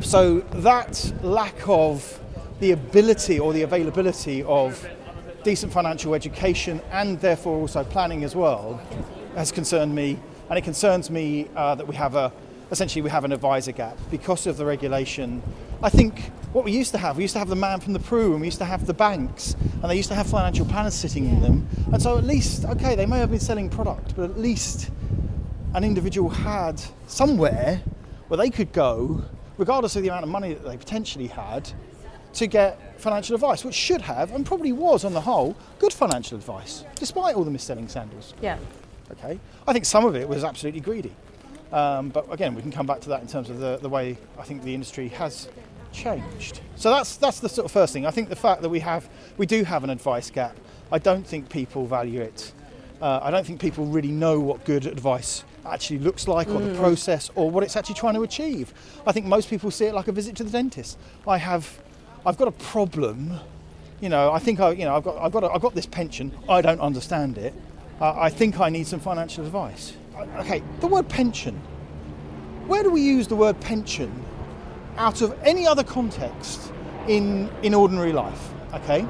so 0.00 0.40
that 0.40 1.12
lack 1.22 1.56
of 1.66 2.20
the 2.60 2.70
ability 2.72 3.38
or 3.40 3.52
the 3.52 3.62
availability 3.62 4.42
of 4.44 4.86
decent 5.46 5.72
financial 5.72 6.12
education 6.12 6.80
and 6.90 7.20
therefore 7.20 7.56
also 7.56 7.84
planning 7.84 8.24
as 8.24 8.34
well 8.34 8.80
has 9.36 9.52
concerned 9.52 9.94
me. 9.94 10.18
And 10.50 10.58
it 10.58 10.62
concerns 10.62 11.08
me 11.08 11.48
uh, 11.54 11.76
that 11.76 11.86
we 11.86 11.94
have 11.94 12.16
a 12.16 12.32
essentially 12.72 13.00
we 13.00 13.10
have 13.10 13.24
an 13.24 13.30
advisor 13.30 13.70
gap 13.70 13.96
because 14.10 14.48
of 14.48 14.56
the 14.56 14.64
regulation. 14.64 15.40
I 15.84 15.88
think 15.88 16.32
what 16.52 16.64
we 16.64 16.72
used 16.72 16.90
to 16.92 16.98
have, 16.98 17.16
we 17.16 17.22
used 17.22 17.34
to 17.34 17.38
have 17.38 17.48
the 17.48 17.54
man 17.54 17.78
from 17.78 17.92
the 17.92 18.00
Pru 18.00 18.32
and 18.32 18.40
we 18.40 18.48
used 18.48 18.58
to 18.58 18.64
have 18.64 18.86
the 18.86 18.94
banks 18.94 19.54
and 19.80 19.84
they 19.84 19.94
used 19.94 20.08
to 20.08 20.16
have 20.16 20.26
financial 20.26 20.66
planners 20.66 20.94
sitting 20.94 21.28
in 21.28 21.40
them. 21.40 21.68
And 21.92 22.02
so 22.02 22.18
at 22.18 22.24
least, 22.24 22.64
okay, 22.64 22.96
they 22.96 23.06
may 23.06 23.18
have 23.18 23.30
been 23.30 23.38
selling 23.38 23.70
product, 23.70 24.16
but 24.16 24.28
at 24.28 24.36
least 24.36 24.90
an 25.74 25.84
individual 25.84 26.28
had 26.28 26.82
somewhere 27.06 27.80
where 28.26 28.38
they 28.38 28.50
could 28.50 28.72
go, 28.72 29.22
regardless 29.58 29.94
of 29.94 30.02
the 30.02 30.08
amount 30.08 30.24
of 30.24 30.30
money 30.30 30.54
that 30.54 30.64
they 30.64 30.76
potentially 30.76 31.28
had, 31.28 31.70
to 32.36 32.46
get 32.46 33.00
financial 33.00 33.34
advice, 33.34 33.64
which 33.64 33.74
should 33.74 34.00
have, 34.00 34.32
and 34.32 34.46
probably 34.46 34.72
was 34.72 35.04
on 35.04 35.12
the 35.12 35.20
whole, 35.20 35.56
good 35.78 35.92
financial 35.92 36.36
advice, 36.38 36.84
despite 36.96 37.34
all 37.34 37.44
the 37.44 37.50
mis-selling 37.50 37.88
scandals. 37.88 38.34
Yeah. 38.40 38.58
Okay, 39.10 39.38
I 39.68 39.72
think 39.72 39.84
some 39.84 40.04
of 40.04 40.16
it 40.16 40.28
was 40.28 40.44
absolutely 40.44 40.80
greedy, 40.80 41.14
um, 41.72 42.08
but 42.08 42.30
again, 42.32 42.54
we 42.54 42.62
can 42.62 42.72
come 42.72 42.86
back 42.86 43.00
to 43.00 43.08
that 43.10 43.22
in 43.22 43.28
terms 43.28 43.50
of 43.50 43.58
the, 43.58 43.78
the 43.78 43.88
way 43.88 44.18
I 44.38 44.42
think 44.42 44.62
the 44.62 44.74
industry 44.74 45.08
has 45.08 45.48
changed. 45.92 46.60
So 46.74 46.90
that's 46.90 47.16
that's 47.16 47.40
the 47.40 47.48
sort 47.48 47.64
of 47.64 47.72
first 47.72 47.92
thing. 47.92 48.04
I 48.04 48.10
think 48.10 48.28
the 48.28 48.36
fact 48.36 48.62
that 48.62 48.68
we 48.68 48.80
have 48.80 49.08
we 49.36 49.46
do 49.46 49.64
have 49.64 49.84
an 49.84 49.90
advice 49.90 50.30
gap. 50.30 50.56
I 50.92 50.98
don't 50.98 51.26
think 51.26 51.48
people 51.48 51.86
value 51.86 52.20
it. 52.20 52.52
Uh, 53.00 53.20
I 53.22 53.30
don't 53.30 53.46
think 53.46 53.60
people 53.60 53.86
really 53.86 54.10
know 54.10 54.40
what 54.40 54.64
good 54.64 54.86
advice 54.86 55.44
actually 55.64 55.98
looks 55.98 56.28
like, 56.28 56.48
or 56.48 56.60
the 56.60 56.74
process, 56.78 57.30
or 57.34 57.50
what 57.50 57.62
it's 57.62 57.76
actually 57.76 57.96
trying 57.96 58.14
to 58.14 58.22
achieve. 58.22 58.72
I 59.06 59.12
think 59.12 59.26
most 59.26 59.50
people 59.50 59.70
see 59.70 59.86
it 59.86 59.94
like 59.94 60.08
a 60.08 60.12
visit 60.12 60.36
to 60.36 60.44
the 60.44 60.50
dentist. 60.50 60.96
I 61.26 61.38
have, 61.38 61.78
I've 62.26 62.36
got 62.36 62.48
a 62.48 62.52
problem. 62.52 63.38
You 64.00 64.08
know, 64.08 64.32
I 64.32 64.40
think 64.40 64.58
I, 64.58 64.72
you 64.72 64.84
know, 64.84 64.96
I've 64.96 65.04
got, 65.04 65.16
I've 65.16 65.32
got, 65.32 65.44
a, 65.44 65.50
I've 65.52 65.62
got 65.62 65.76
this 65.76 65.86
pension. 65.86 66.32
I 66.48 66.60
don't 66.60 66.80
understand 66.80 67.38
it. 67.38 67.54
Uh, 68.00 68.14
I 68.18 68.28
think 68.28 68.58
I 68.58 68.68
need 68.68 68.88
some 68.88 68.98
financial 68.98 69.46
advice. 69.46 69.94
Okay, 70.38 70.62
the 70.80 70.88
word 70.88 71.08
pension. 71.08 71.54
Where 72.66 72.82
do 72.82 72.90
we 72.90 73.00
use 73.00 73.28
the 73.28 73.36
word 73.36 73.58
pension 73.60 74.24
out 74.96 75.22
of 75.22 75.38
any 75.44 75.66
other 75.66 75.84
context 75.84 76.72
in 77.06 77.48
in 77.62 77.72
ordinary 77.74 78.12
life? 78.12 78.52
Okay, 78.74 79.02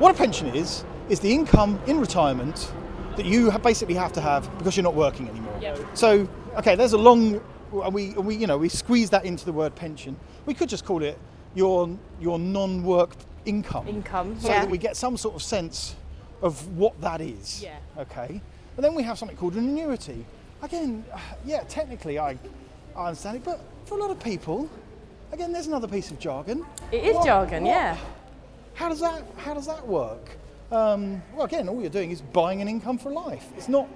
what 0.00 0.12
a 0.14 0.18
pension 0.18 0.48
is 0.48 0.84
is 1.08 1.20
the 1.20 1.32
income 1.32 1.80
in 1.86 2.00
retirement 2.00 2.72
that 3.16 3.26
you 3.26 3.50
basically 3.58 3.94
have 3.94 4.12
to 4.14 4.20
have 4.20 4.50
because 4.58 4.76
you're 4.76 4.84
not 4.84 4.94
working 4.94 5.28
anymore. 5.28 5.56
Yeah. 5.60 5.76
So, 5.94 6.28
okay, 6.56 6.74
there's 6.74 6.94
a 6.94 6.98
long 6.98 7.40
we 7.70 8.10
we 8.14 8.34
you 8.34 8.46
know 8.46 8.58
we 8.58 8.68
squeeze 8.68 9.10
that 9.10 9.24
into 9.24 9.44
the 9.44 9.52
word 9.52 9.76
pension. 9.76 10.16
We 10.46 10.54
could 10.54 10.68
just 10.68 10.84
call 10.84 11.02
it 11.02 11.18
your 11.54 11.90
your 12.20 12.38
non-work 12.38 13.10
income. 13.44 13.88
Income, 13.88 14.40
So 14.40 14.48
yeah. 14.48 14.60
that 14.60 14.70
we 14.70 14.78
get 14.78 14.96
some 14.96 15.16
sort 15.16 15.34
of 15.34 15.42
sense 15.42 15.96
of 16.42 16.76
what 16.76 17.00
that 17.00 17.20
is. 17.20 17.62
Yeah. 17.62 17.76
Okay. 17.98 18.40
And 18.76 18.84
then 18.84 18.94
we 18.94 19.02
have 19.02 19.18
something 19.18 19.36
called 19.36 19.54
an 19.54 19.68
annuity. 19.68 20.24
Again, 20.62 21.04
yeah, 21.44 21.62
technically 21.68 22.18
I 22.18 22.38
I 22.96 23.06
understand 23.08 23.36
it, 23.36 23.44
but 23.44 23.60
for 23.84 23.96
a 23.98 24.00
lot 24.00 24.10
of 24.10 24.20
people, 24.22 24.68
again, 25.32 25.52
there's 25.52 25.66
another 25.66 25.88
piece 25.88 26.10
of 26.10 26.18
jargon. 26.18 26.64
It 26.92 27.04
is 27.04 27.14
What- 27.16 27.26
jargon, 27.26 27.64
what- 27.64 27.70
yeah. 27.70 27.96
How 28.74 28.88
does 28.88 29.00
that 29.00 29.22
How 29.36 29.54
does 29.54 29.66
that 29.66 29.86
work? 29.86 30.36
Um, 30.72 31.20
well, 31.34 31.46
again, 31.46 31.68
all 31.68 31.80
you're 31.80 31.90
doing 31.90 32.12
is 32.12 32.20
buying 32.20 32.62
an 32.62 32.68
income 32.68 32.96
for 32.96 33.10
life. 33.10 33.48
It's 33.56 33.68
not 33.68 33.88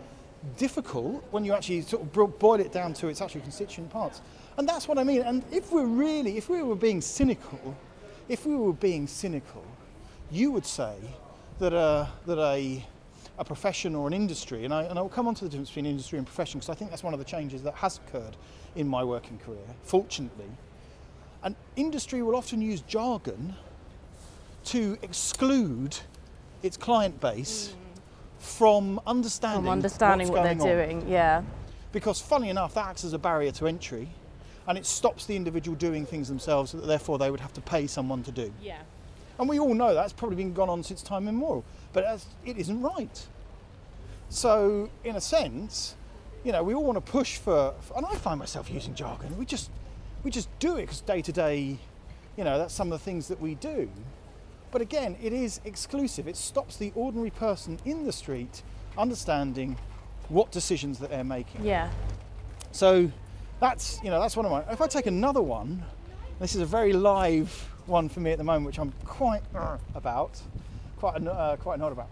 difficult 0.57 1.25
when 1.31 1.45
you 1.45 1.53
actually 1.53 1.83
sort 1.83 2.03
of 2.03 2.39
boil 2.39 2.61
it 2.61 2.73
down 2.73 2.95
to 2.95 3.09
its 3.09 3.21
actual 3.21 3.41
constituent 3.41 3.91
parts, 3.91 4.21
and 4.57 4.69
that's 4.69 4.89
what 4.89 4.99
I 4.99 5.05
mean. 5.05 5.23
And 5.23 5.43
if 5.51 5.73
we're 5.73 5.87
really, 5.87 6.37
if 6.37 6.49
we 6.49 6.63
were 6.63 6.77
being 6.77 7.01
cynical, 7.01 7.77
if 8.29 8.47
we 8.47 8.57
were 8.57 8.73
being 8.73 9.07
cynical, 9.07 9.65
you 10.31 10.51
would 10.51 10.67
say 10.67 10.95
that 11.59 11.73
a 11.73 12.09
that 12.27 12.39
a 12.39 12.85
a 13.39 13.45
profession 13.45 13.95
or 13.95 14.07
an 14.07 14.13
industry, 14.13 14.65
and, 14.65 14.73
I, 14.73 14.85
and 14.85 14.99
I'll 14.99 15.09
come 15.09 15.27
on 15.27 15.35
to 15.35 15.45
the 15.45 15.51
difference 15.51 15.71
between 15.71 15.87
industry 15.87 16.19
and 16.19 16.27
profession 16.27 16.61
because 16.61 16.71
I 16.71 16.75
think 16.75 16.91
that's 16.91 17.03
one 17.03 17.15
of 17.15 17.19
the 17.19 17.25
changes 17.25 17.63
that 17.63 17.75
has 17.75 17.99
occurred 17.99 18.37
in 18.77 18.87
my 18.87 19.03
working 19.03 19.39
career, 19.39 19.67
fortunately. 19.83 20.51
An 21.43 21.57
industry 21.77 22.23
will 22.23 22.37
often 22.37 22.61
use 22.61 22.81
jargon 22.83 23.55
to 24.67 24.97
exclude 25.03 25.97
its 26.63 26.77
client 26.77 27.21
base 27.21 27.69
mm. 27.69 27.84
From 28.45 29.01
understanding, 29.07 29.63
From 29.63 29.71
understanding 29.71 30.29
what's 30.29 30.39
what 30.39 30.45
they're 30.45 30.55
going 30.55 30.81
on. 30.91 31.01
doing, 31.01 31.09
yeah. 31.09 31.43
Because, 31.93 32.21
funny 32.21 32.51
enough, 32.51 32.75
that 32.75 32.87
acts 32.87 33.05
as 33.05 33.13
a 33.13 33.19
barrier 33.19 33.51
to 33.53 33.67
entry 33.67 34.09
and 34.67 34.79
it 34.79 34.87
stops 34.87 35.27
the 35.27 35.37
individual 35.37 35.77
doing 35.77 36.07
things 36.07 36.29
themselves 36.29 36.73
that 36.73 36.87
therefore 36.87 37.19
they 37.19 37.31
would 37.31 37.41
have 37.41 37.53
to 37.53 37.61
pay 37.61 37.87
someone 37.87 38.23
to 38.23 38.31
do. 38.33 38.53
Yeah. 38.63 38.79
And 39.39 39.49
we 39.49 39.59
all 39.59 39.75
know 39.75 39.95
that's 39.95 40.13
probably 40.13 40.37
been 40.37 40.53
gone 40.55 40.69
on 40.69 40.83
since 40.83 41.03
time 41.03 41.29
immemorial, 41.29 41.65
but 41.93 42.05
it 42.45 42.57
isn't 42.57 42.81
right. 42.81 43.27
So, 44.29 44.91
in 45.05 45.17
a 45.17 45.21
sense, 45.21 45.95
you 46.45 46.53
know, 46.53 46.63
we 46.63 46.75
all 46.75 46.85
want 46.85 47.05
to 47.05 47.13
push 47.13 47.37
for, 47.37 47.75
for- 47.81 47.97
and 47.97 48.07
I 48.07 48.15
find 48.17 48.39
myself 48.39 48.71
using 48.71 48.95
jargon. 48.95 49.37
We 49.39 49.45
just, 49.45 49.71
we 50.23 50.31
just 50.31 50.49
do 50.59 50.77
it 50.77 50.83
because 50.83 51.01
day 51.03 51.21
to 51.23 51.33
day, 51.33 51.79
you 52.37 52.45
know, 52.45 52.59
that's 52.59 52.75
some 52.75 52.91
of 52.93 52.99
the 52.99 53.05
things 53.05 53.29
that 53.29 53.41
we 53.41 53.55
do. 53.57 53.89
But 54.75 54.83
again, 54.83 55.17
it 55.23 55.33
is 55.33 55.61
exclusive. 55.65 56.27
It 56.27 56.35
stops 56.35 56.79
the 56.79 56.91
ordinary 56.97 57.31
person 57.31 57.79
in 57.85 58.05
the 58.07 58.13
street 58.13 58.65
understanding 58.99 59.77
what 60.29 60.51
decisions 60.51 60.99
that 60.99 61.11
they're 61.11 61.23
making. 61.23 61.65
Yeah. 61.65 61.91
So 62.73 63.09
that's 63.61 64.01
you 64.03 64.11
know 64.11 64.21
that's 64.21 64.37
one 64.37 64.47
of 64.47 64.51
my. 64.51 64.65
If 64.73 64.81
I 64.81 64.89
take 64.89 65.07
another 65.07 65.41
one, 65.41 65.85
this 66.41 66.57
is 66.57 66.61
a 66.61 66.67
very 66.67 66.93
live 66.93 67.53
one 67.87 68.09
for 68.09 68.19
me 68.19 68.33
at 68.33 68.39
the 68.39 68.43
moment, 68.43 68.67
which 68.67 68.81
I'm 68.81 68.93
quite 69.05 69.43
about, 69.95 70.43
quite 70.99 71.25
uh, 71.25 71.55
quite 71.61 71.77
annoyed 71.77 71.93
about. 71.93 72.09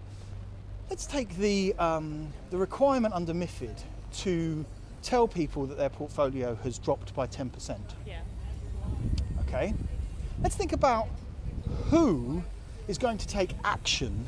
Let's 0.88 1.04
take 1.04 1.36
the 1.38 1.74
um, 1.80 2.32
the 2.50 2.58
requirement 2.58 3.12
under 3.12 3.34
MIFID 3.34 3.76
to 4.18 4.64
tell 5.02 5.26
people 5.26 5.66
that 5.66 5.78
their 5.78 5.90
portfolio 5.90 6.54
has 6.62 6.78
dropped 6.78 7.12
by 7.12 7.26
10%. 7.26 7.76
Yeah. 8.06 8.20
Okay, 9.48 9.74
let's 10.40 10.54
think 10.54 10.72
about 10.72 11.08
who 11.90 12.42
is 12.88 12.98
going 12.98 13.18
to 13.18 13.26
take 13.28 13.50
action 13.64 14.26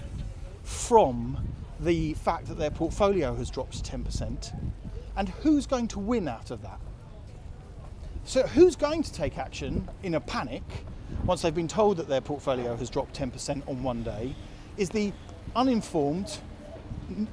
from 0.62 1.36
the 1.80 2.14
fact 2.14 2.46
that 2.46 2.56
their 2.58 2.70
portfolio 2.70 3.34
has 3.34 3.50
dropped 3.50 3.82
10% 3.84 4.54
and 5.16 5.28
who's 5.28 5.66
going 5.66 5.88
to 5.88 5.98
win 5.98 6.28
out 6.28 6.50
of 6.50 6.62
that. 6.62 6.80
So, 8.24 8.42
who's 8.46 8.74
going 8.74 9.02
to 9.02 9.12
take 9.12 9.36
action 9.36 9.86
in 10.02 10.14
a 10.14 10.20
panic 10.20 10.62
once 11.26 11.42
they've 11.42 11.54
been 11.54 11.68
told 11.68 11.98
that 11.98 12.08
their 12.08 12.22
portfolio 12.22 12.74
has 12.76 12.88
dropped 12.88 13.14
10% 13.18 13.68
on 13.68 13.82
one 13.82 14.02
day 14.02 14.34
is 14.78 14.88
the 14.88 15.12
uninformed, 15.54 16.38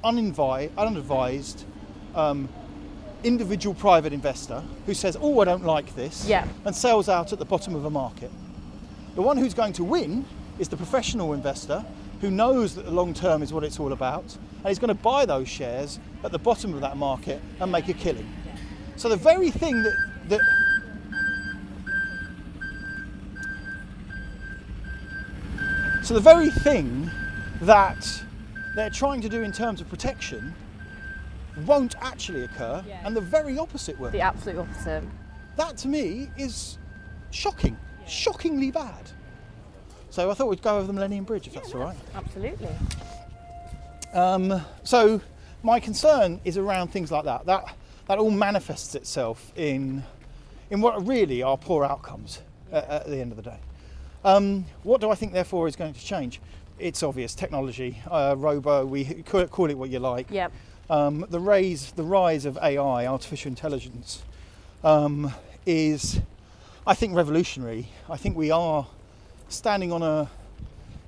uninvi- 0.04 0.70
unadvised 0.76 1.64
um, 2.14 2.48
individual 3.24 3.74
private 3.74 4.12
investor 4.12 4.62
who 4.86 4.92
says, 4.94 5.16
Oh, 5.20 5.40
I 5.40 5.44
don't 5.46 5.64
like 5.64 5.94
this, 5.96 6.26
Yeah. 6.26 6.46
and 6.64 6.74
sells 6.76 7.08
out 7.08 7.32
at 7.32 7.38
the 7.38 7.44
bottom 7.46 7.74
of 7.74 7.84
a 7.84 7.90
market. 7.90 8.30
The 9.14 9.22
one 9.22 9.36
who's 9.36 9.54
going 9.54 9.72
to 9.74 9.84
win 9.84 10.24
is 10.58 10.68
the 10.68 10.76
professional 10.76 11.32
investor 11.32 11.84
who 12.20 12.30
knows 12.30 12.74
that 12.76 12.84
the 12.84 12.90
long 12.90 13.12
term 13.14 13.42
is 13.42 13.52
what 13.52 13.64
it's 13.64 13.78
all 13.80 13.92
about 13.92 14.36
and 14.64 14.70
is 14.70 14.78
going 14.78 14.88
to 14.88 15.02
buy 15.02 15.26
those 15.26 15.48
shares 15.48 15.98
at 16.24 16.32
the 16.32 16.38
bottom 16.38 16.72
of 16.74 16.80
that 16.80 16.96
market 16.96 17.40
and 17.60 17.70
make 17.70 17.88
a 17.88 17.92
killing. 17.92 18.28
So 18.96 19.08
the 19.08 19.16
very 19.16 19.50
thing 19.50 19.82
that, 19.82 19.96
that 20.28 20.40
so 26.02 26.14
the 26.14 26.20
very 26.20 26.50
thing 26.50 27.10
that 27.62 28.06
they're 28.74 28.90
trying 28.90 29.20
to 29.20 29.28
do 29.28 29.42
in 29.42 29.52
terms 29.52 29.80
of 29.80 29.88
protection 29.88 30.54
won't 31.66 31.94
actually 32.00 32.42
occur 32.42 32.82
Yeah. 32.86 33.00
and 33.04 33.14
the 33.14 33.20
very 33.20 33.58
opposite 33.58 33.98
will. 34.00 34.10
The 34.10 34.20
absolute 34.20 34.58
opposite. 34.58 35.04
That 35.56 35.76
to 35.78 35.88
me 35.88 36.30
is 36.36 36.78
shocking, 37.30 37.76
shockingly 38.06 38.70
bad. 38.70 39.10
So 40.10 40.30
I 40.30 40.34
thought 40.34 40.48
we'd 40.48 40.62
go 40.62 40.76
over 40.76 40.86
the 40.86 40.92
Millennium 40.92 41.24
Bridge 41.24 41.46
if 41.46 41.54
that's 41.54 41.74
all 41.74 41.80
right. 41.80 41.96
Absolutely. 42.14 42.68
Um, 44.12 44.60
so 44.84 45.20
my 45.62 45.80
concern 45.80 46.40
is 46.44 46.58
around 46.58 46.88
things 46.88 47.10
like 47.10 47.24
that. 47.24 47.46
That 47.46 47.64
that 48.08 48.18
all 48.18 48.30
manifests 48.30 48.94
itself 48.94 49.52
in 49.56 50.02
in 50.70 50.80
what 50.80 51.06
really 51.06 51.42
are 51.42 51.56
poor 51.56 51.84
outcomes 51.84 52.40
at, 52.70 52.88
at 52.88 53.06
the 53.06 53.18
end 53.18 53.30
of 53.32 53.36
the 53.36 53.42
day. 53.42 53.58
Um, 54.24 54.66
what 54.82 55.00
do 55.00 55.10
I 55.10 55.14
think 55.14 55.32
therefore 55.32 55.66
is 55.66 55.76
going 55.76 55.94
to 55.94 56.00
change? 56.04 56.40
It's 56.78 57.02
obvious 57.02 57.34
technology, 57.34 57.98
uh, 58.10 58.34
robo. 58.36 58.84
We 58.84 59.04
call 59.22 59.40
it, 59.40 59.50
call 59.50 59.70
it 59.70 59.78
what 59.78 59.90
you 59.90 59.98
like. 59.98 60.30
Yep. 60.30 60.52
um, 60.90 61.26
the 61.30 61.40
rise 61.40 61.92
the 61.92 62.02
rise 62.04 62.44
of 62.44 62.58
AI, 62.58 63.06
artificial 63.06 63.48
intelligence, 63.48 64.22
um, 64.84 65.32
is, 65.64 66.20
I 66.86 66.94
think, 66.94 67.14
revolutionary. 67.14 67.86
I 68.10 68.16
think 68.16 68.36
we 68.36 68.50
are 68.50 68.86
standing 69.48 69.92
on 69.92 70.02
a 70.02 70.28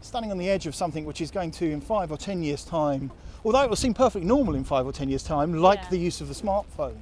standing 0.02 0.30
on 0.30 0.36
the 0.38 0.48
edge 0.50 0.66
of 0.66 0.74
something 0.74 1.04
which 1.06 1.20
is 1.20 1.30
going 1.30 1.50
to, 1.50 1.64
in 1.70 1.80
five 1.80 2.12
or 2.12 2.16
ten 2.18 2.42
years' 2.42 2.62
time, 2.64 3.10
although 3.44 3.62
it 3.62 3.68
will 3.70 3.76
seem 3.76 3.94
perfectly 3.94 4.28
normal 4.28 4.54
in 4.54 4.62
five 4.62 4.86
or 4.86 4.92
ten 4.92 5.08
years' 5.08 5.22
time, 5.24 5.54
like 5.54 5.80
Yeah. 5.84 5.88
the 5.90 5.98
use 5.98 6.20
of 6.20 6.28
the 6.28 6.34
smartphone. 6.34 6.98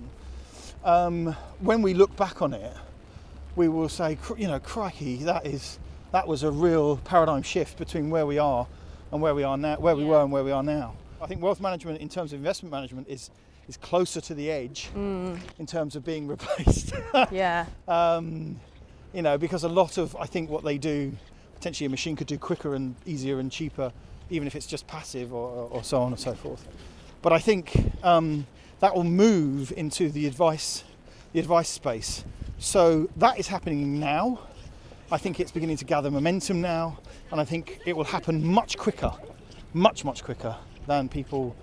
Um, 0.84 1.36
when 1.60 1.82
we 1.82 1.94
look 1.94 2.16
back 2.16 2.40
on 2.40 2.54
it, 2.54 2.72
we 3.56 3.68
will 3.68 3.88
say, 3.88 4.16
you 4.38 4.46
know, 4.48 4.58
crikey, 4.60 5.16
that 5.24 5.46
is 5.46 5.78
that 6.12 6.26
was 6.26 6.42
a 6.42 6.50
real 6.50 6.96
paradigm 6.98 7.42
shift 7.42 7.76
between 7.76 8.08
where 8.10 8.24
we 8.26 8.38
are 8.38 8.66
and 9.10 9.20
where 9.20 9.34
we 9.34 9.42
are 9.42 9.56
now, 9.58 9.76
where 9.76 9.96
we 9.96 10.04
Yeah. 10.04 10.08
were 10.10 10.22
and 10.22 10.32
where 10.32 10.44
we 10.44 10.50
are 10.50 10.62
now. 10.62 10.94
I 11.20 11.26
think 11.26 11.42
wealth 11.42 11.60
management, 11.60 12.00
in 12.00 12.08
terms 12.08 12.32
of 12.32 12.38
investment 12.38 12.72
management, 12.72 13.08
is 13.08 13.30
is 13.68 13.76
closer 13.76 14.20
to 14.20 14.34
the 14.34 14.50
edge 14.50 14.90
in 14.94 15.66
terms 15.66 15.96
of 15.96 16.04
being 16.04 16.26
replaced. 16.34 16.92
Yeah. 17.30 17.66
um, 17.88 18.60
You 19.12 19.22
know, 19.22 19.36
because 19.38 19.64
a 19.64 19.68
lot 19.68 19.98
of 19.98 20.16
I 20.16 20.26
think 20.26 20.50
what 20.50 20.64
they 20.64 20.78
do, 20.78 21.12
potentially 21.54 21.86
a 21.86 21.90
machine 21.90 22.16
could 22.16 22.26
do 22.26 22.38
quicker 22.38 22.74
and 22.74 22.94
easier 23.06 23.38
and 23.38 23.50
cheaper, 23.52 23.92
even 24.30 24.46
if 24.46 24.54
it's 24.56 24.66
just 24.66 24.86
passive 24.86 25.32
or, 25.32 25.68
or 25.70 25.84
so 25.84 26.00
on 26.02 26.12
and 26.12 26.20
so 26.20 26.34
forth. 26.34 26.66
But 27.20 27.32
I 27.32 27.38
think 27.38 27.92
um, 28.02 28.46
that 28.80 28.94
will 28.94 29.04
move 29.04 29.72
into 29.76 30.10
the 30.10 30.26
advice, 30.26 30.82
the 31.32 31.40
advice 31.40 31.68
space. 31.68 32.24
So 32.58 33.08
that 33.16 33.38
is 33.38 33.48
happening 33.48 34.00
now. 34.00 34.40
I 35.10 35.18
think 35.18 35.38
it's 35.40 35.52
beginning 35.52 35.76
to 35.76 35.84
gather 35.84 36.10
momentum 36.10 36.60
now, 36.62 36.98
and 37.30 37.40
I 37.40 37.44
think 37.44 37.80
it 37.84 37.94
will 37.96 38.04
happen 38.04 38.44
much 38.44 38.76
quicker, 38.78 39.12
much 39.74 40.04
much 40.04 40.24
quicker 40.24 40.56
than 40.86 41.08
people 41.08 41.54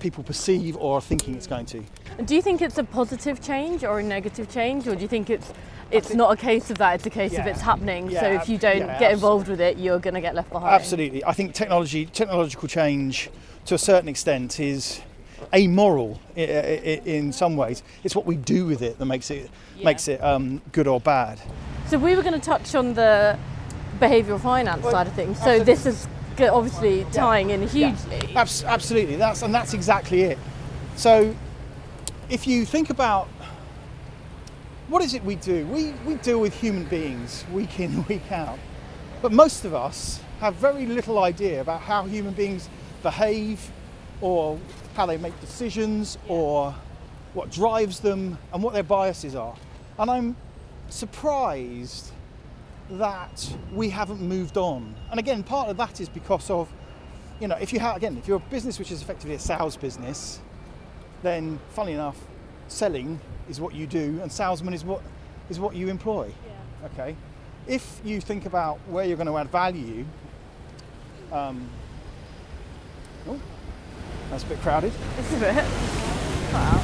people 0.00 0.22
perceive 0.24 0.76
or 0.76 0.98
are 0.98 1.00
thinking 1.00 1.34
it's 1.34 1.46
going 1.46 1.66
to. 1.66 1.82
Do 2.24 2.34
you 2.34 2.42
think 2.42 2.62
it's 2.62 2.78
a 2.78 2.84
positive 2.84 3.40
change 3.42 3.84
or 3.84 3.98
a 3.98 4.02
negative 4.02 4.50
change, 4.50 4.86
or 4.88 4.94
do 4.94 5.02
you 5.02 5.08
think 5.08 5.30
it's 5.30 5.52
it's 5.90 6.12
not 6.14 6.32
a 6.32 6.36
case 6.36 6.70
of 6.70 6.78
that? 6.78 6.96
It's 6.96 7.06
a 7.06 7.10
case 7.10 7.38
of 7.38 7.46
it's 7.46 7.60
happening. 7.60 8.10
Yeah, 8.10 8.20
so 8.20 8.26
if 8.32 8.48
you 8.48 8.58
don't 8.58 8.78
yeah, 8.78 8.98
get 8.98 9.12
involved 9.12 9.48
with 9.48 9.60
it, 9.60 9.78
you're 9.78 9.98
going 10.00 10.14
to 10.14 10.20
get 10.20 10.34
left 10.34 10.50
behind. 10.50 10.74
Absolutely. 10.74 11.24
I 11.24 11.32
think 11.32 11.54
technology, 11.54 12.06
technological 12.06 12.68
change, 12.68 13.30
to 13.66 13.74
a 13.74 13.78
certain 13.78 14.08
extent, 14.08 14.58
is 14.58 15.00
amoral 15.54 16.18
i- 16.36 16.40
i- 16.40 16.44
i- 16.44 17.02
in 17.04 17.32
some 17.32 17.56
ways. 17.56 17.82
It's 18.02 18.16
what 18.16 18.26
we 18.26 18.36
do 18.36 18.66
with 18.66 18.82
it 18.82 18.98
that 18.98 19.04
makes 19.06 19.30
it 19.30 19.48
Yeah. 19.78 19.84
makes 19.84 20.08
it 20.08 20.22
um, 20.24 20.60
good 20.72 20.86
or 20.88 20.98
bad. 21.00 21.38
So 21.88 21.98
we 21.98 22.16
were 22.16 22.22
going 22.22 22.34
to 22.40 22.40
touch 22.40 22.74
on 22.74 22.94
the 22.94 23.38
behavioural 24.00 24.40
finance 24.40 24.82
Well, 24.82 24.92
side 24.92 25.06
of 25.06 25.12
things. 25.12 25.40
So 25.40 25.60
this 25.62 25.86
is 25.86 26.06
go- 26.06 26.10
obviously 26.40 27.06
tying 27.12 27.50
in 27.50 27.66
hugely. 27.66 28.34
Abs- 28.36 28.64
absolutely. 28.64 29.16
That's 29.16 29.42
and 29.42 29.54
that's 29.54 29.74
exactly 29.74 30.22
it. 30.22 30.38
So, 30.96 31.34
if 32.28 32.46
you 32.46 32.64
think 32.64 32.90
about 32.90 33.28
what 34.88 35.02
is 35.02 35.14
it 35.14 35.24
we 35.24 35.34
do? 35.36 35.66
We 35.66 35.92
we 36.06 36.14
deal 36.16 36.40
with 36.40 36.54
human 36.54 36.84
beings 36.84 37.44
week 37.52 37.80
in 37.80 38.04
week 38.08 38.30
out, 38.30 38.58
but 39.22 39.32
most 39.32 39.64
of 39.64 39.74
us 39.74 40.20
have 40.40 40.54
very 40.56 40.86
little 40.86 41.18
idea 41.18 41.60
about 41.60 41.80
how 41.80 42.04
human 42.04 42.34
beings 42.34 42.68
behave, 43.02 43.70
or 44.20 44.58
how 44.94 45.06
they 45.06 45.16
make 45.16 45.38
decisions, 45.40 46.18
or 46.28 46.74
what 47.34 47.50
drives 47.50 48.00
them, 48.00 48.38
and 48.52 48.62
what 48.62 48.74
their 48.74 48.82
biases 48.82 49.34
are. 49.34 49.56
And 49.98 50.10
I'm 50.10 50.36
surprised 50.88 52.12
that 52.90 53.54
we 53.72 53.90
haven't 53.90 54.20
moved 54.20 54.56
on. 54.56 54.94
And 55.10 55.18
again, 55.18 55.42
part 55.42 55.68
of 55.68 55.76
that 55.76 56.00
is 56.00 56.08
because 56.08 56.50
of, 56.50 56.72
you 57.40 57.48
know, 57.48 57.56
if 57.56 57.72
you 57.72 57.80
have, 57.80 57.96
again, 57.96 58.16
if 58.16 58.28
you're 58.28 58.36
a 58.36 58.50
business 58.50 58.78
which 58.78 58.92
is 58.92 59.02
effectively 59.02 59.34
a 59.34 59.38
sales 59.38 59.76
business, 59.76 60.40
then 61.22 61.58
funnily 61.70 61.94
enough, 61.94 62.18
selling 62.68 63.20
is 63.48 63.60
what 63.60 63.74
you 63.74 63.86
do 63.86 64.18
and 64.22 64.30
salesman 64.30 64.74
is 64.74 64.84
what 64.84 65.02
is 65.48 65.60
what 65.60 65.74
you 65.74 65.88
employ. 65.88 66.30
Okay. 66.84 67.16
If 67.66 68.00
you 68.04 68.20
think 68.20 68.46
about 68.46 68.78
where 68.88 69.04
you're 69.04 69.16
going 69.16 69.26
to 69.26 69.36
add 69.36 69.50
value, 69.50 70.04
um, 71.32 71.68
oh, 73.28 73.40
that's 74.30 74.44
a 74.44 74.46
bit 74.46 74.60
crowded. 74.60 74.92
It's 75.18 75.32
a 75.32 75.40
bit. 75.40 75.64
Wow. 76.52 76.82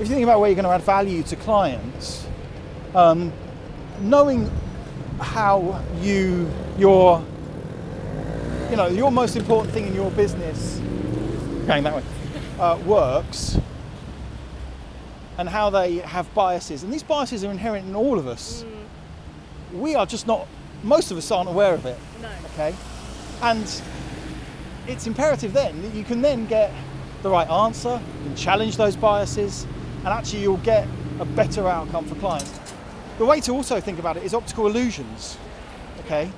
if 0.00 0.08
you 0.08 0.14
think 0.14 0.22
about 0.22 0.40
where 0.40 0.48
you're 0.48 0.54
going 0.54 0.64
to 0.64 0.70
add 0.70 0.82
value 0.82 1.22
to 1.24 1.36
clients, 1.36 2.27
um, 2.98 3.32
knowing 4.00 4.50
how 5.20 5.82
you 6.00 6.50
your 6.76 7.24
you 8.70 8.76
know 8.76 8.88
your 8.88 9.12
most 9.12 9.36
important 9.36 9.72
thing 9.72 9.86
in 9.86 9.94
your 9.94 10.10
business 10.12 10.80
going 11.66 11.84
that 11.84 11.94
way 11.94 12.02
uh, 12.58 12.76
works 12.84 13.58
and 15.38 15.48
how 15.48 15.70
they 15.70 15.98
have 15.98 16.32
biases 16.34 16.82
and 16.82 16.92
these 16.92 17.04
biases 17.04 17.44
are 17.44 17.50
inherent 17.50 17.86
in 17.86 17.94
all 17.94 18.18
of 18.18 18.26
us. 18.26 18.64
We 19.72 19.94
are 19.94 20.06
just 20.06 20.26
not 20.26 20.48
most 20.82 21.12
of 21.12 21.18
us 21.18 21.30
aren't 21.30 21.48
aware 21.48 21.74
of 21.74 21.86
it 21.86 21.98
No. 22.20 22.28
okay? 22.54 22.74
And 23.42 23.62
it's 24.88 25.06
imperative 25.06 25.52
then 25.52 25.82
that 25.82 25.94
you 25.94 26.02
can 26.02 26.20
then 26.20 26.46
get 26.46 26.72
the 27.22 27.30
right 27.30 27.48
answer 27.48 28.00
and 28.24 28.36
challenge 28.36 28.76
those 28.76 28.96
biases 28.96 29.66
and 29.98 30.08
actually 30.08 30.42
you'll 30.42 30.56
get 30.58 30.88
a 31.20 31.24
better 31.24 31.68
outcome 31.68 32.04
for 32.04 32.14
clients 32.16 32.67
the 33.18 33.24
way 33.24 33.40
to 33.40 33.52
also 33.52 33.80
think 33.80 33.98
about 33.98 34.16
it 34.16 34.22
is 34.22 34.34
optical 34.34 34.66
illusions 34.66 35.36
okay 36.00 36.30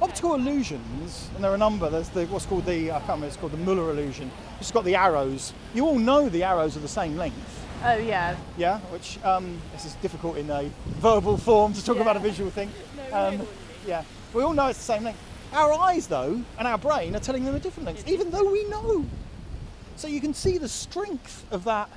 optical 0.00 0.34
illusions 0.34 1.28
and 1.34 1.44
there 1.44 1.50
are 1.50 1.54
a 1.54 1.58
number 1.58 1.88
there's 1.90 2.08
the 2.10 2.26
what's 2.26 2.46
called 2.46 2.64
the 2.66 2.90
i 2.90 2.94
can't 2.94 3.08
remember 3.08 3.26
it's 3.26 3.36
called 3.36 3.52
the 3.52 3.56
muller 3.58 3.90
illusion 3.90 4.30
it's 4.60 4.70
got 4.72 4.84
the 4.84 4.96
arrows 4.96 5.52
you 5.74 5.84
all 5.86 5.98
know 5.98 6.28
the 6.28 6.42
arrows 6.42 6.76
are 6.76 6.80
the 6.80 6.88
same 6.88 7.16
length 7.16 7.58
Oh 7.84 7.96
yeah. 7.96 8.36
yeah, 8.56 8.78
which 8.92 9.18
um, 9.24 9.60
this 9.72 9.84
is 9.86 9.94
difficult 9.94 10.36
in 10.36 10.48
a 10.50 10.70
verbal 11.00 11.36
form 11.36 11.72
to 11.72 11.84
talk 11.84 11.96
about 11.96 12.16
a 12.16 12.20
visual 12.20 12.48
thing. 12.48 12.70
No, 13.10 13.16
Um, 13.28 13.38
mean. 13.38 13.48
yeah, 13.88 14.04
we 14.32 14.44
all 14.44 14.52
know 14.52 14.68
it's 14.68 14.78
the 14.78 14.84
same 14.84 15.02
length. 15.02 15.18
Our 15.52 15.72
eyes, 15.72 16.06
though, 16.06 16.40
and 16.60 16.68
our 16.68 16.78
brain 16.78 17.16
are 17.16 17.18
telling 17.18 17.44
them 17.44 17.56
a 17.56 17.58
different 17.58 17.86
length, 17.88 18.06
even 18.06 18.30
though 18.30 18.48
we 18.52 18.62
know. 18.68 19.04
So 19.96 20.06
you 20.06 20.20
can 20.20 20.32
see 20.32 20.58
the 20.58 20.68
strength 20.68 21.44
of 21.50 21.64
that 21.64 21.90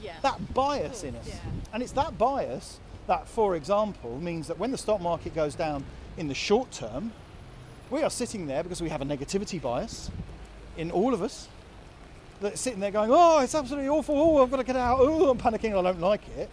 Yeah. 0.00 0.12
that 0.22 0.54
bias 0.54 1.02
in 1.02 1.16
us, 1.16 1.26
yeah. 1.26 1.34
and 1.72 1.82
it's 1.82 1.90
that 1.92 2.16
bias 2.16 2.78
that, 3.06 3.28
for 3.28 3.56
example, 3.56 4.20
means 4.20 4.48
that 4.48 4.58
when 4.58 4.70
the 4.70 4.78
stock 4.78 5.00
market 5.00 5.34
goes 5.34 5.54
down 5.54 5.84
in 6.16 6.28
the 6.28 6.34
short 6.34 6.70
term, 6.70 7.12
we 7.90 8.02
are 8.02 8.10
sitting 8.10 8.46
there 8.46 8.62
because 8.62 8.80
we 8.80 8.88
have 8.88 9.02
a 9.02 9.04
negativity 9.04 9.60
bias 9.60 10.10
in 10.76 10.90
all 10.90 11.12
of 11.12 11.22
us 11.22 11.48
that's 12.40 12.60
sitting 12.60 12.80
there 12.80 12.90
going, 12.90 13.10
oh, 13.12 13.40
it's 13.40 13.54
absolutely 13.54 13.88
awful. 13.88 14.16
Oh, 14.16 14.42
I've 14.42 14.50
got 14.50 14.56
to 14.58 14.64
get 14.64 14.76
out. 14.76 14.98
Oh, 15.00 15.30
I'm 15.30 15.38
panicking. 15.38 15.78
I 15.78 15.82
don't 15.82 16.00
like 16.00 16.26
it. 16.36 16.50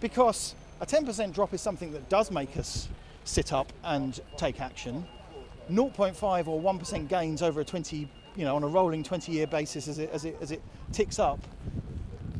Because 0.00 0.54
a 0.80 0.86
10% 0.86 1.32
drop 1.32 1.54
is 1.54 1.60
something 1.60 1.92
that 1.92 2.08
does 2.08 2.30
make 2.30 2.56
us 2.56 2.88
sit 3.24 3.52
up 3.52 3.72
and 3.84 4.18
take 4.36 4.60
action. 4.60 5.06
0.5 5.70 6.48
or 6.48 6.60
1% 6.60 7.08
gains 7.08 7.42
over 7.42 7.60
a 7.60 7.64
20, 7.64 8.08
you 8.36 8.44
know, 8.44 8.56
on 8.56 8.64
a 8.64 8.66
rolling 8.66 9.02
20 9.02 9.30
year 9.30 9.46
basis 9.46 9.86
as 9.86 9.98
it, 9.98 10.10
as 10.12 10.24
it, 10.24 10.36
as 10.40 10.50
it 10.50 10.62
ticks 10.92 11.18
up 11.18 11.38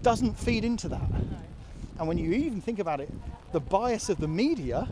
doesn't 0.03 0.37
feed 0.39 0.65
into 0.65 0.89
that. 0.89 1.11
And 1.99 2.09
when 2.09 2.17
you 2.17 2.33
even 2.33 2.61
think 2.61 2.79
about 2.79 3.01
it, 3.01 3.13
the 3.53 3.61
bias 3.61 4.09
of 4.09 4.19
the 4.19 4.29
media, 4.29 4.89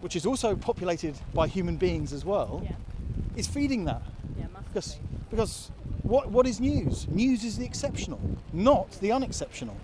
which 0.00 0.16
is 0.16 0.26
also 0.26 0.54
populated 0.56 1.14
by 1.34 1.46
human 1.46 1.76
beings 1.76 2.12
as 2.12 2.24
well, 2.24 2.62
Yeah. 2.64 2.72
is 3.36 3.46
feeding 3.46 3.84
that. 3.86 4.02
Yeah. 4.38 4.46
Because, 4.68 4.98
because 5.30 5.70
what, 6.02 6.30
what 6.30 6.46
is 6.46 6.60
news? 6.60 7.06
News 7.08 7.44
is 7.44 7.56
the 7.58 7.64
exceptional, 7.64 8.20
not 8.52 8.90
the 9.00 9.12
unexceptional. 9.12 9.76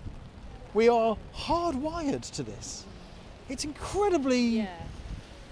We 0.73 0.89
are 0.89 1.17
hardwired 1.35 2.29
to 2.31 2.43
this. 2.43 2.85
It's 3.49 3.63
incredibly 3.63 4.41
Yeah. 4.41 4.67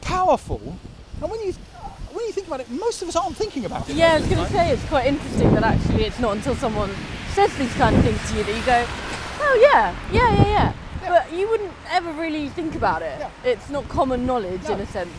powerful. 0.02 0.62
And 1.22 1.32
when 1.32 1.40
you, 1.42 1.54
when 2.14 2.26
you 2.28 2.32
think 2.32 2.46
about 2.48 2.60
it, 2.60 2.70
most 2.70 3.02
of 3.02 3.08
us 3.08 3.16
aren't 3.16 3.36
thinking 3.36 3.66
about 3.66 3.90
it. 3.90 3.96
Yeah, 3.96 4.14
I 4.14 4.20
was 4.20 4.28
going 4.28 4.46
to 4.46 4.52
say 4.52 4.70
it's 4.72 4.86
quite 4.86 5.08
interesting 5.08 5.54
that 5.56 5.64
actually 5.64 6.04
it's 6.06 6.20
not 6.20 6.36
until 6.36 6.56
someone 6.56 6.92
says 7.34 7.56
these 7.58 7.74
kind 7.74 7.96
of 7.96 8.04
things 8.04 8.20
to 8.30 8.38
you 8.38 8.44
that 8.44 8.56
you 8.56 8.66
go, 8.66 8.86
oh 9.42 9.60
yeah, 9.72 9.96
yeah, 10.12 10.36
yeah, 10.36 10.46
yeah. 10.48 10.74
But 11.08 11.32
you 11.34 11.48
wouldn't 11.50 11.74
ever 11.90 12.12
really 12.14 12.50
think 12.50 12.76
about 12.76 13.02
it. 13.02 13.26
It's 13.44 13.70
not 13.70 13.88
common 13.90 14.26
knowledge 14.26 14.66
in 14.66 14.80
a 14.80 14.86
sense. 14.86 15.12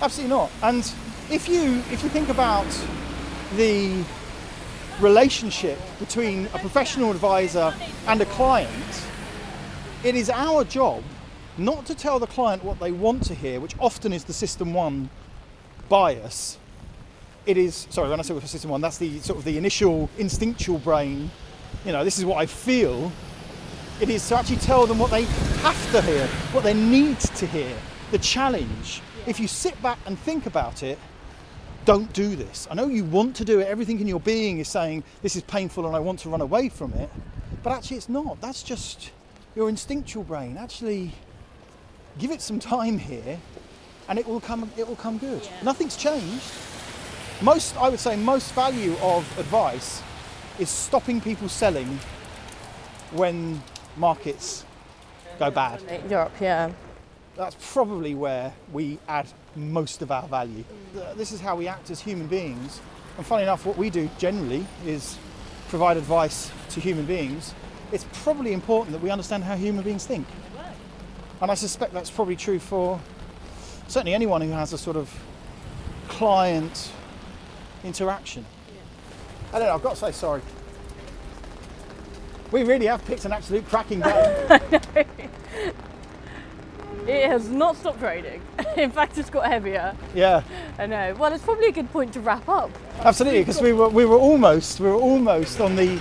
Absolutely 0.00 0.34
not. 0.34 0.50
And 0.62 0.90
if 1.30 1.48
you 1.48 1.82
if 1.90 2.02
you 2.02 2.08
think 2.08 2.28
about 2.28 2.66
the 3.56 4.04
relationship 5.00 5.78
between 5.98 6.46
a 6.46 6.58
professional 6.58 7.10
advisor 7.10 7.74
and 8.06 8.20
a 8.20 8.26
client, 8.26 9.02
it 10.02 10.14
is 10.14 10.30
our 10.30 10.64
job 10.64 11.02
not 11.56 11.86
to 11.86 11.94
tell 11.94 12.18
the 12.18 12.26
client 12.26 12.64
what 12.64 12.80
they 12.80 12.92
want 12.92 13.24
to 13.24 13.34
hear, 13.34 13.60
which 13.60 13.74
often 13.78 14.12
is 14.12 14.24
the 14.24 14.32
system 14.32 14.74
one 14.74 15.08
bias. 15.88 16.58
It 17.46 17.56
is 17.56 17.86
sorry 17.90 18.08
when 18.08 18.18
I 18.18 18.22
say 18.22 18.38
system 18.40 18.70
one, 18.70 18.80
that's 18.80 18.98
the 18.98 19.20
sort 19.20 19.38
of 19.38 19.44
the 19.44 19.58
initial 19.58 20.08
instinctual 20.18 20.78
brain. 20.78 21.30
You 21.84 21.92
know, 21.92 22.04
this 22.04 22.18
is 22.18 22.24
what 22.24 22.38
I 22.38 22.46
feel. 22.46 23.12
It 24.00 24.10
is 24.10 24.26
to 24.28 24.36
actually 24.36 24.56
tell 24.56 24.86
them 24.86 24.98
what 24.98 25.10
they 25.12 25.22
have 25.22 25.92
to 25.92 26.02
hear, 26.02 26.26
what 26.52 26.64
they 26.64 26.74
need 26.74 27.20
to 27.20 27.46
hear, 27.46 27.72
the 28.10 28.18
challenge. 28.18 29.00
If 29.26 29.38
you 29.38 29.46
sit 29.46 29.80
back 29.82 29.98
and 30.06 30.18
think 30.18 30.46
about 30.46 30.82
it, 30.82 30.98
don't 31.84 32.12
do 32.12 32.34
this. 32.34 32.66
I 32.70 32.74
know 32.74 32.88
you 32.88 33.04
want 33.04 33.36
to 33.36 33.44
do 33.44 33.60
it, 33.60 33.68
everything 33.68 34.00
in 34.00 34.08
your 34.08 34.20
being 34.20 34.58
is 34.58 34.68
saying 34.68 35.04
this 35.22 35.36
is 35.36 35.42
painful 35.42 35.86
and 35.86 35.94
I 35.94 36.00
want 36.00 36.18
to 36.20 36.28
run 36.28 36.40
away 36.40 36.68
from 36.70 36.92
it, 36.94 37.08
but 37.62 37.72
actually 37.72 37.98
it's 37.98 38.08
not. 38.08 38.40
That's 38.40 38.62
just 38.62 39.12
your 39.54 39.68
instinctual 39.68 40.24
brain. 40.24 40.56
Actually, 40.56 41.12
give 42.18 42.32
it 42.32 42.40
some 42.40 42.58
time 42.58 42.98
here 42.98 43.38
and 44.08 44.18
it 44.18 44.26
will 44.26 44.40
come 44.40 44.70
it 44.76 44.88
will 44.88 44.96
come 44.96 45.18
good. 45.18 45.42
Yeah. 45.44 45.62
Nothing's 45.62 45.96
changed. 45.96 46.52
Most 47.42 47.76
I 47.76 47.90
would 47.90 48.00
say 48.00 48.16
most 48.16 48.52
value 48.54 48.96
of 49.02 49.38
advice 49.38 50.02
is 50.58 50.68
stopping 50.68 51.20
people 51.20 51.48
selling 51.48 51.98
when 53.12 53.62
markets 53.96 54.64
go 55.38 55.50
bad. 55.50 55.82
Europe, 56.08 56.32
yeah. 56.40 56.72
That's 57.36 57.56
probably 57.72 58.14
where 58.14 58.52
we 58.72 58.98
add 59.08 59.26
most 59.56 60.02
of 60.02 60.10
our 60.10 60.26
value. 60.28 60.64
This 61.16 61.32
is 61.32 61.40
how 61.40 61.56
we 61.56 61.66
act 61.66 61.90
as 61.90 62.00
human 62.00 62.26
beings. 62.26 62.80
And 63.16 63.26
funny 63.26 63.42
enough, 63.42 63.66
what 63.66 63.76
we 63.76 63.90
do 63.90 64.08
generally 64.18 64.66
is 64.86 65.18
provide 65.68 65.96
advice 65.96 66.50
to 66.70 66.80
human 66.80 67.06
beings. 67.06 67.54
It's 67.92 68.06
probably 68.22 68.52
important 68.52 68.92
that 68.92 69.02
we 69.02 69.10
understand 69.10 69.44
how 69.44 69.56
human 69.56 69.84
beings 69.84 70.06
think. 70.06 70.26
And 71.40 71.50
I 71.50 71.54
suspect 71.54 71.92
that's 71.92 72.10
probably 72.10 72.36
true 72.36 72.58
for 72.58 73.00
certainly 73.88 74.14
anyone 74.14 74.40
who 74.40 74.50
has 74.50 74.72
a 74.72 74.78
sort 74.78 74.96
of 74.96 75.12
client 76.08 76.92
interaction. 77.82 78.44
I 79.52 79.58
don't 79.58 79.68
know, 79.68 79.74
I've 79.74 79.82
got 79.82 79.90
to 79.90 79.96
say 79.96 80.12
sorry. 80.12 80.42
We 82.54 82.62
really 82.62 82.86
have 82.86 83.04
picked 83.04 83.24
an 83.24 83.32
absolute 83.32 83.68
cracking 83.68 83.98
day. 83.98 84.60
It 87.06 87.28
has 87.28 87.50
not 87.50 87.76
stopped 87.76 88.00
raining. 88.00 88.40
In 88.78 88.90
fact, 88.90 89.18
it's 89.18 89.28
got 89.28 89.44
heavier. 89.46 89.94
yeah, 90.14 90.42
I 90.78 90.86
know. 90.86 91.14
Well, 91.18 91.34
it's 91.34 91.44
probably 91.44 91.66
a 91.66 91.72
good 91.72 91.90
point 91.92 92.14
to 92.14 92.20
wrap 92.20 92.48
up. 92.48 92.70
absolutely, 93.00 93.40
because 93.40 93.60
we 93.60 93.72
were 93.74 93.88
we 93.90 94.04
were 94.06 94.16
almost 94.16 94.80
we 94.80 94.88
were 94.88 94.94
almost 94.94 95.60
on 95.60 95.76
the 95.76 96.00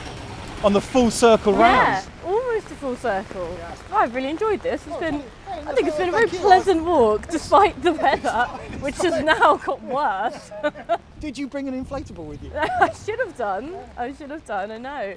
on 0.63 0.71
the 0.71 0.79
full 0.79 1.11
circle 1.11 1.53
round. 1.53 2.05
Yeah, 2.05 2.05
almost 2.25 2.67
a 2.67 2.75
full 2.75 2.95
circle. 2.95 3.57
Oh, 3.91 3.97
I've 3.97 4.15
really 4.15 4.29
enjoyed 4.29 4.61
this. 4.61 4.85
It's 4.87 4.97
been, 4.97 5.19
thank- 5.19 5.25
I 5.53 5.73
think 5.73 5.87
it's 5.87 5.97
been 5.97 6.09
a 6.09 6.11
very 6.11 6.27
pleasant 6.27 6.83
walk 6.83 7.27
despite 7.27 7.81
the 7.83 7.93
weather, 7.93 8.45
which 8.79 8.97
has 8.97 9.23
now 9.23 9.57
got 9.57 9.81
worse. 9.83 10.51
Did 11.19 11.37
you 11.37 11.47
bring 11.47 11.67
an 11.67 11.85
inflatable 11.85 12.25
with 12.25 12.43
you? 12.43 12.51
I 12.55 12.91
should 12.93 13.19
have 13.19 13.37
done. 13.37 13.75
I 13.97 14.13
should 14.13 14.31
have 14.31 14.45
done. 14.45 14.71
I 14.71 14.77
know. 14.77 15.15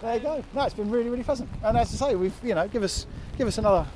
There 0.00 0.14
you 0.14 0.20
go. 0.20 0.44
No, 0.54 0.62
it's 0.64 0.74
been 0.74 0.90
really, 0.90 1.08
really 1.08 1.22
pleasant. 1.22 1.48
And 1.62 1.78
as 1.78 2.02
I 2.02 2.08
say, 2.10 2.14
we've 2.16 2.34
you 2.42 2.54
know 2.54 2.66
give 2.68 2.82
us 2.82 3.06
give 3.38 3.46
us 3.46 3.58
another 3.58 3.86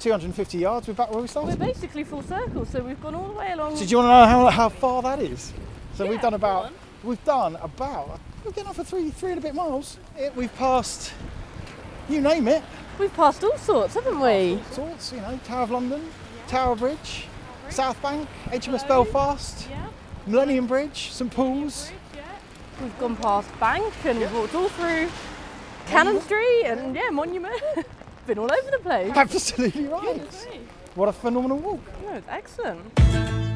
250 0.00 0.58
yards. 0.58 0.88
We're 0.88 0.94
back 0.94 1.10
where 1.12 1.22
we 1.22 1.28
started. 1.28 1.58
We're 1.58 1.66
basically 1.66 2.04
full 2.04 2.22
circle, 2.22 2.66
so 2.66 2.82
we've 2.82 3.00
gone 3.00 3.14
all 3.14 3.28
the 3.28 3.34
way 3.38 3.52
along. 3.52 3.76
So 3.76 3.84
do 3.84 3.90
you 3.90 3.96
want 3.98 4.06
to 4.06 4.10
know 4.10 4.26
how, 4.26 4.50
how 4.50 4.68
far 4.68 5.02
that 5.02 5.20
is? 5.20 5.52
So 5.94 6.04
Yeah, 6.04 6.10
we've 6.10 6.20
done 6.20 6.34
about 6.34 6.66
on. 6.66 6.74
we've 7.04 7.24
done 7.24 7.56
about 7.56 8.18
we're 8.44 8.50
getting 8.50 8.68
off 8.68 8.76
for 8.76 8.84
three 8.84 9.10
three 9.10 9.30
and 9.30 9.38
a 9.38 9.42
bit 9.42 9.54
miles. 9.54 9.98
It, 10.18 10.34
we've 10.34 10.54
passed 10.56 11.12
you 12.08 12.20
name 12.20 12.48
it. 12.48 12.62
We've 12.98 13.12
passed 13.14 13.42
all 13.42 13.56
sorts, 13.58 13.94
haven't 13.94 14.20
we? 14.20 14.54
All 14.54 14.62
Sorts, 14.72 15.12
you 15.12 15.20
know, 15.20 15.38
Tower 15.44 15.62
of 15.62 15.70
London, 15.70 16.08
Tower 16.46 16.76
Bridge, 16.76 17.26
South 17.70 18.00
Bank, 18.02 18.28
HMS 18.46 18.86
Belfast, 18.86 19.66
Yeah. 19.68 19.86
Millennium 20.26 20.66
Bridge, 20.66 21.10
St 21.10 21.30
Paul's. 21.30 21.90
We've 22.80 22.98
gone 22.98 23.16
past 23.16 23.48
Bank 23.60 23.92
and 24.04 24.18
we've 24.18 24.32
walked 24.34 24.54
all 24.54 24.68
through 24.68 25.08
Cannon 25.86 26.20
Street 26.20 26.64
and 26.64 26.94
yeah, 26.94 27.10
Monument. 27.10 27.60
Been 28.26 28.38
all 28.38 28.50
over 28.52 28.70
the 28.70 28.78
place. 28.78 29.12
Absolutely 29.14 29.86
right. 29.86 30.20
What 30.94 31.08
a 31.08 31.12
phenomenal 31.12 31.58
walk. 31.58 31.80
No, 32.04 32.12
it's 32.14 32.28
excellent. 32.28 33.51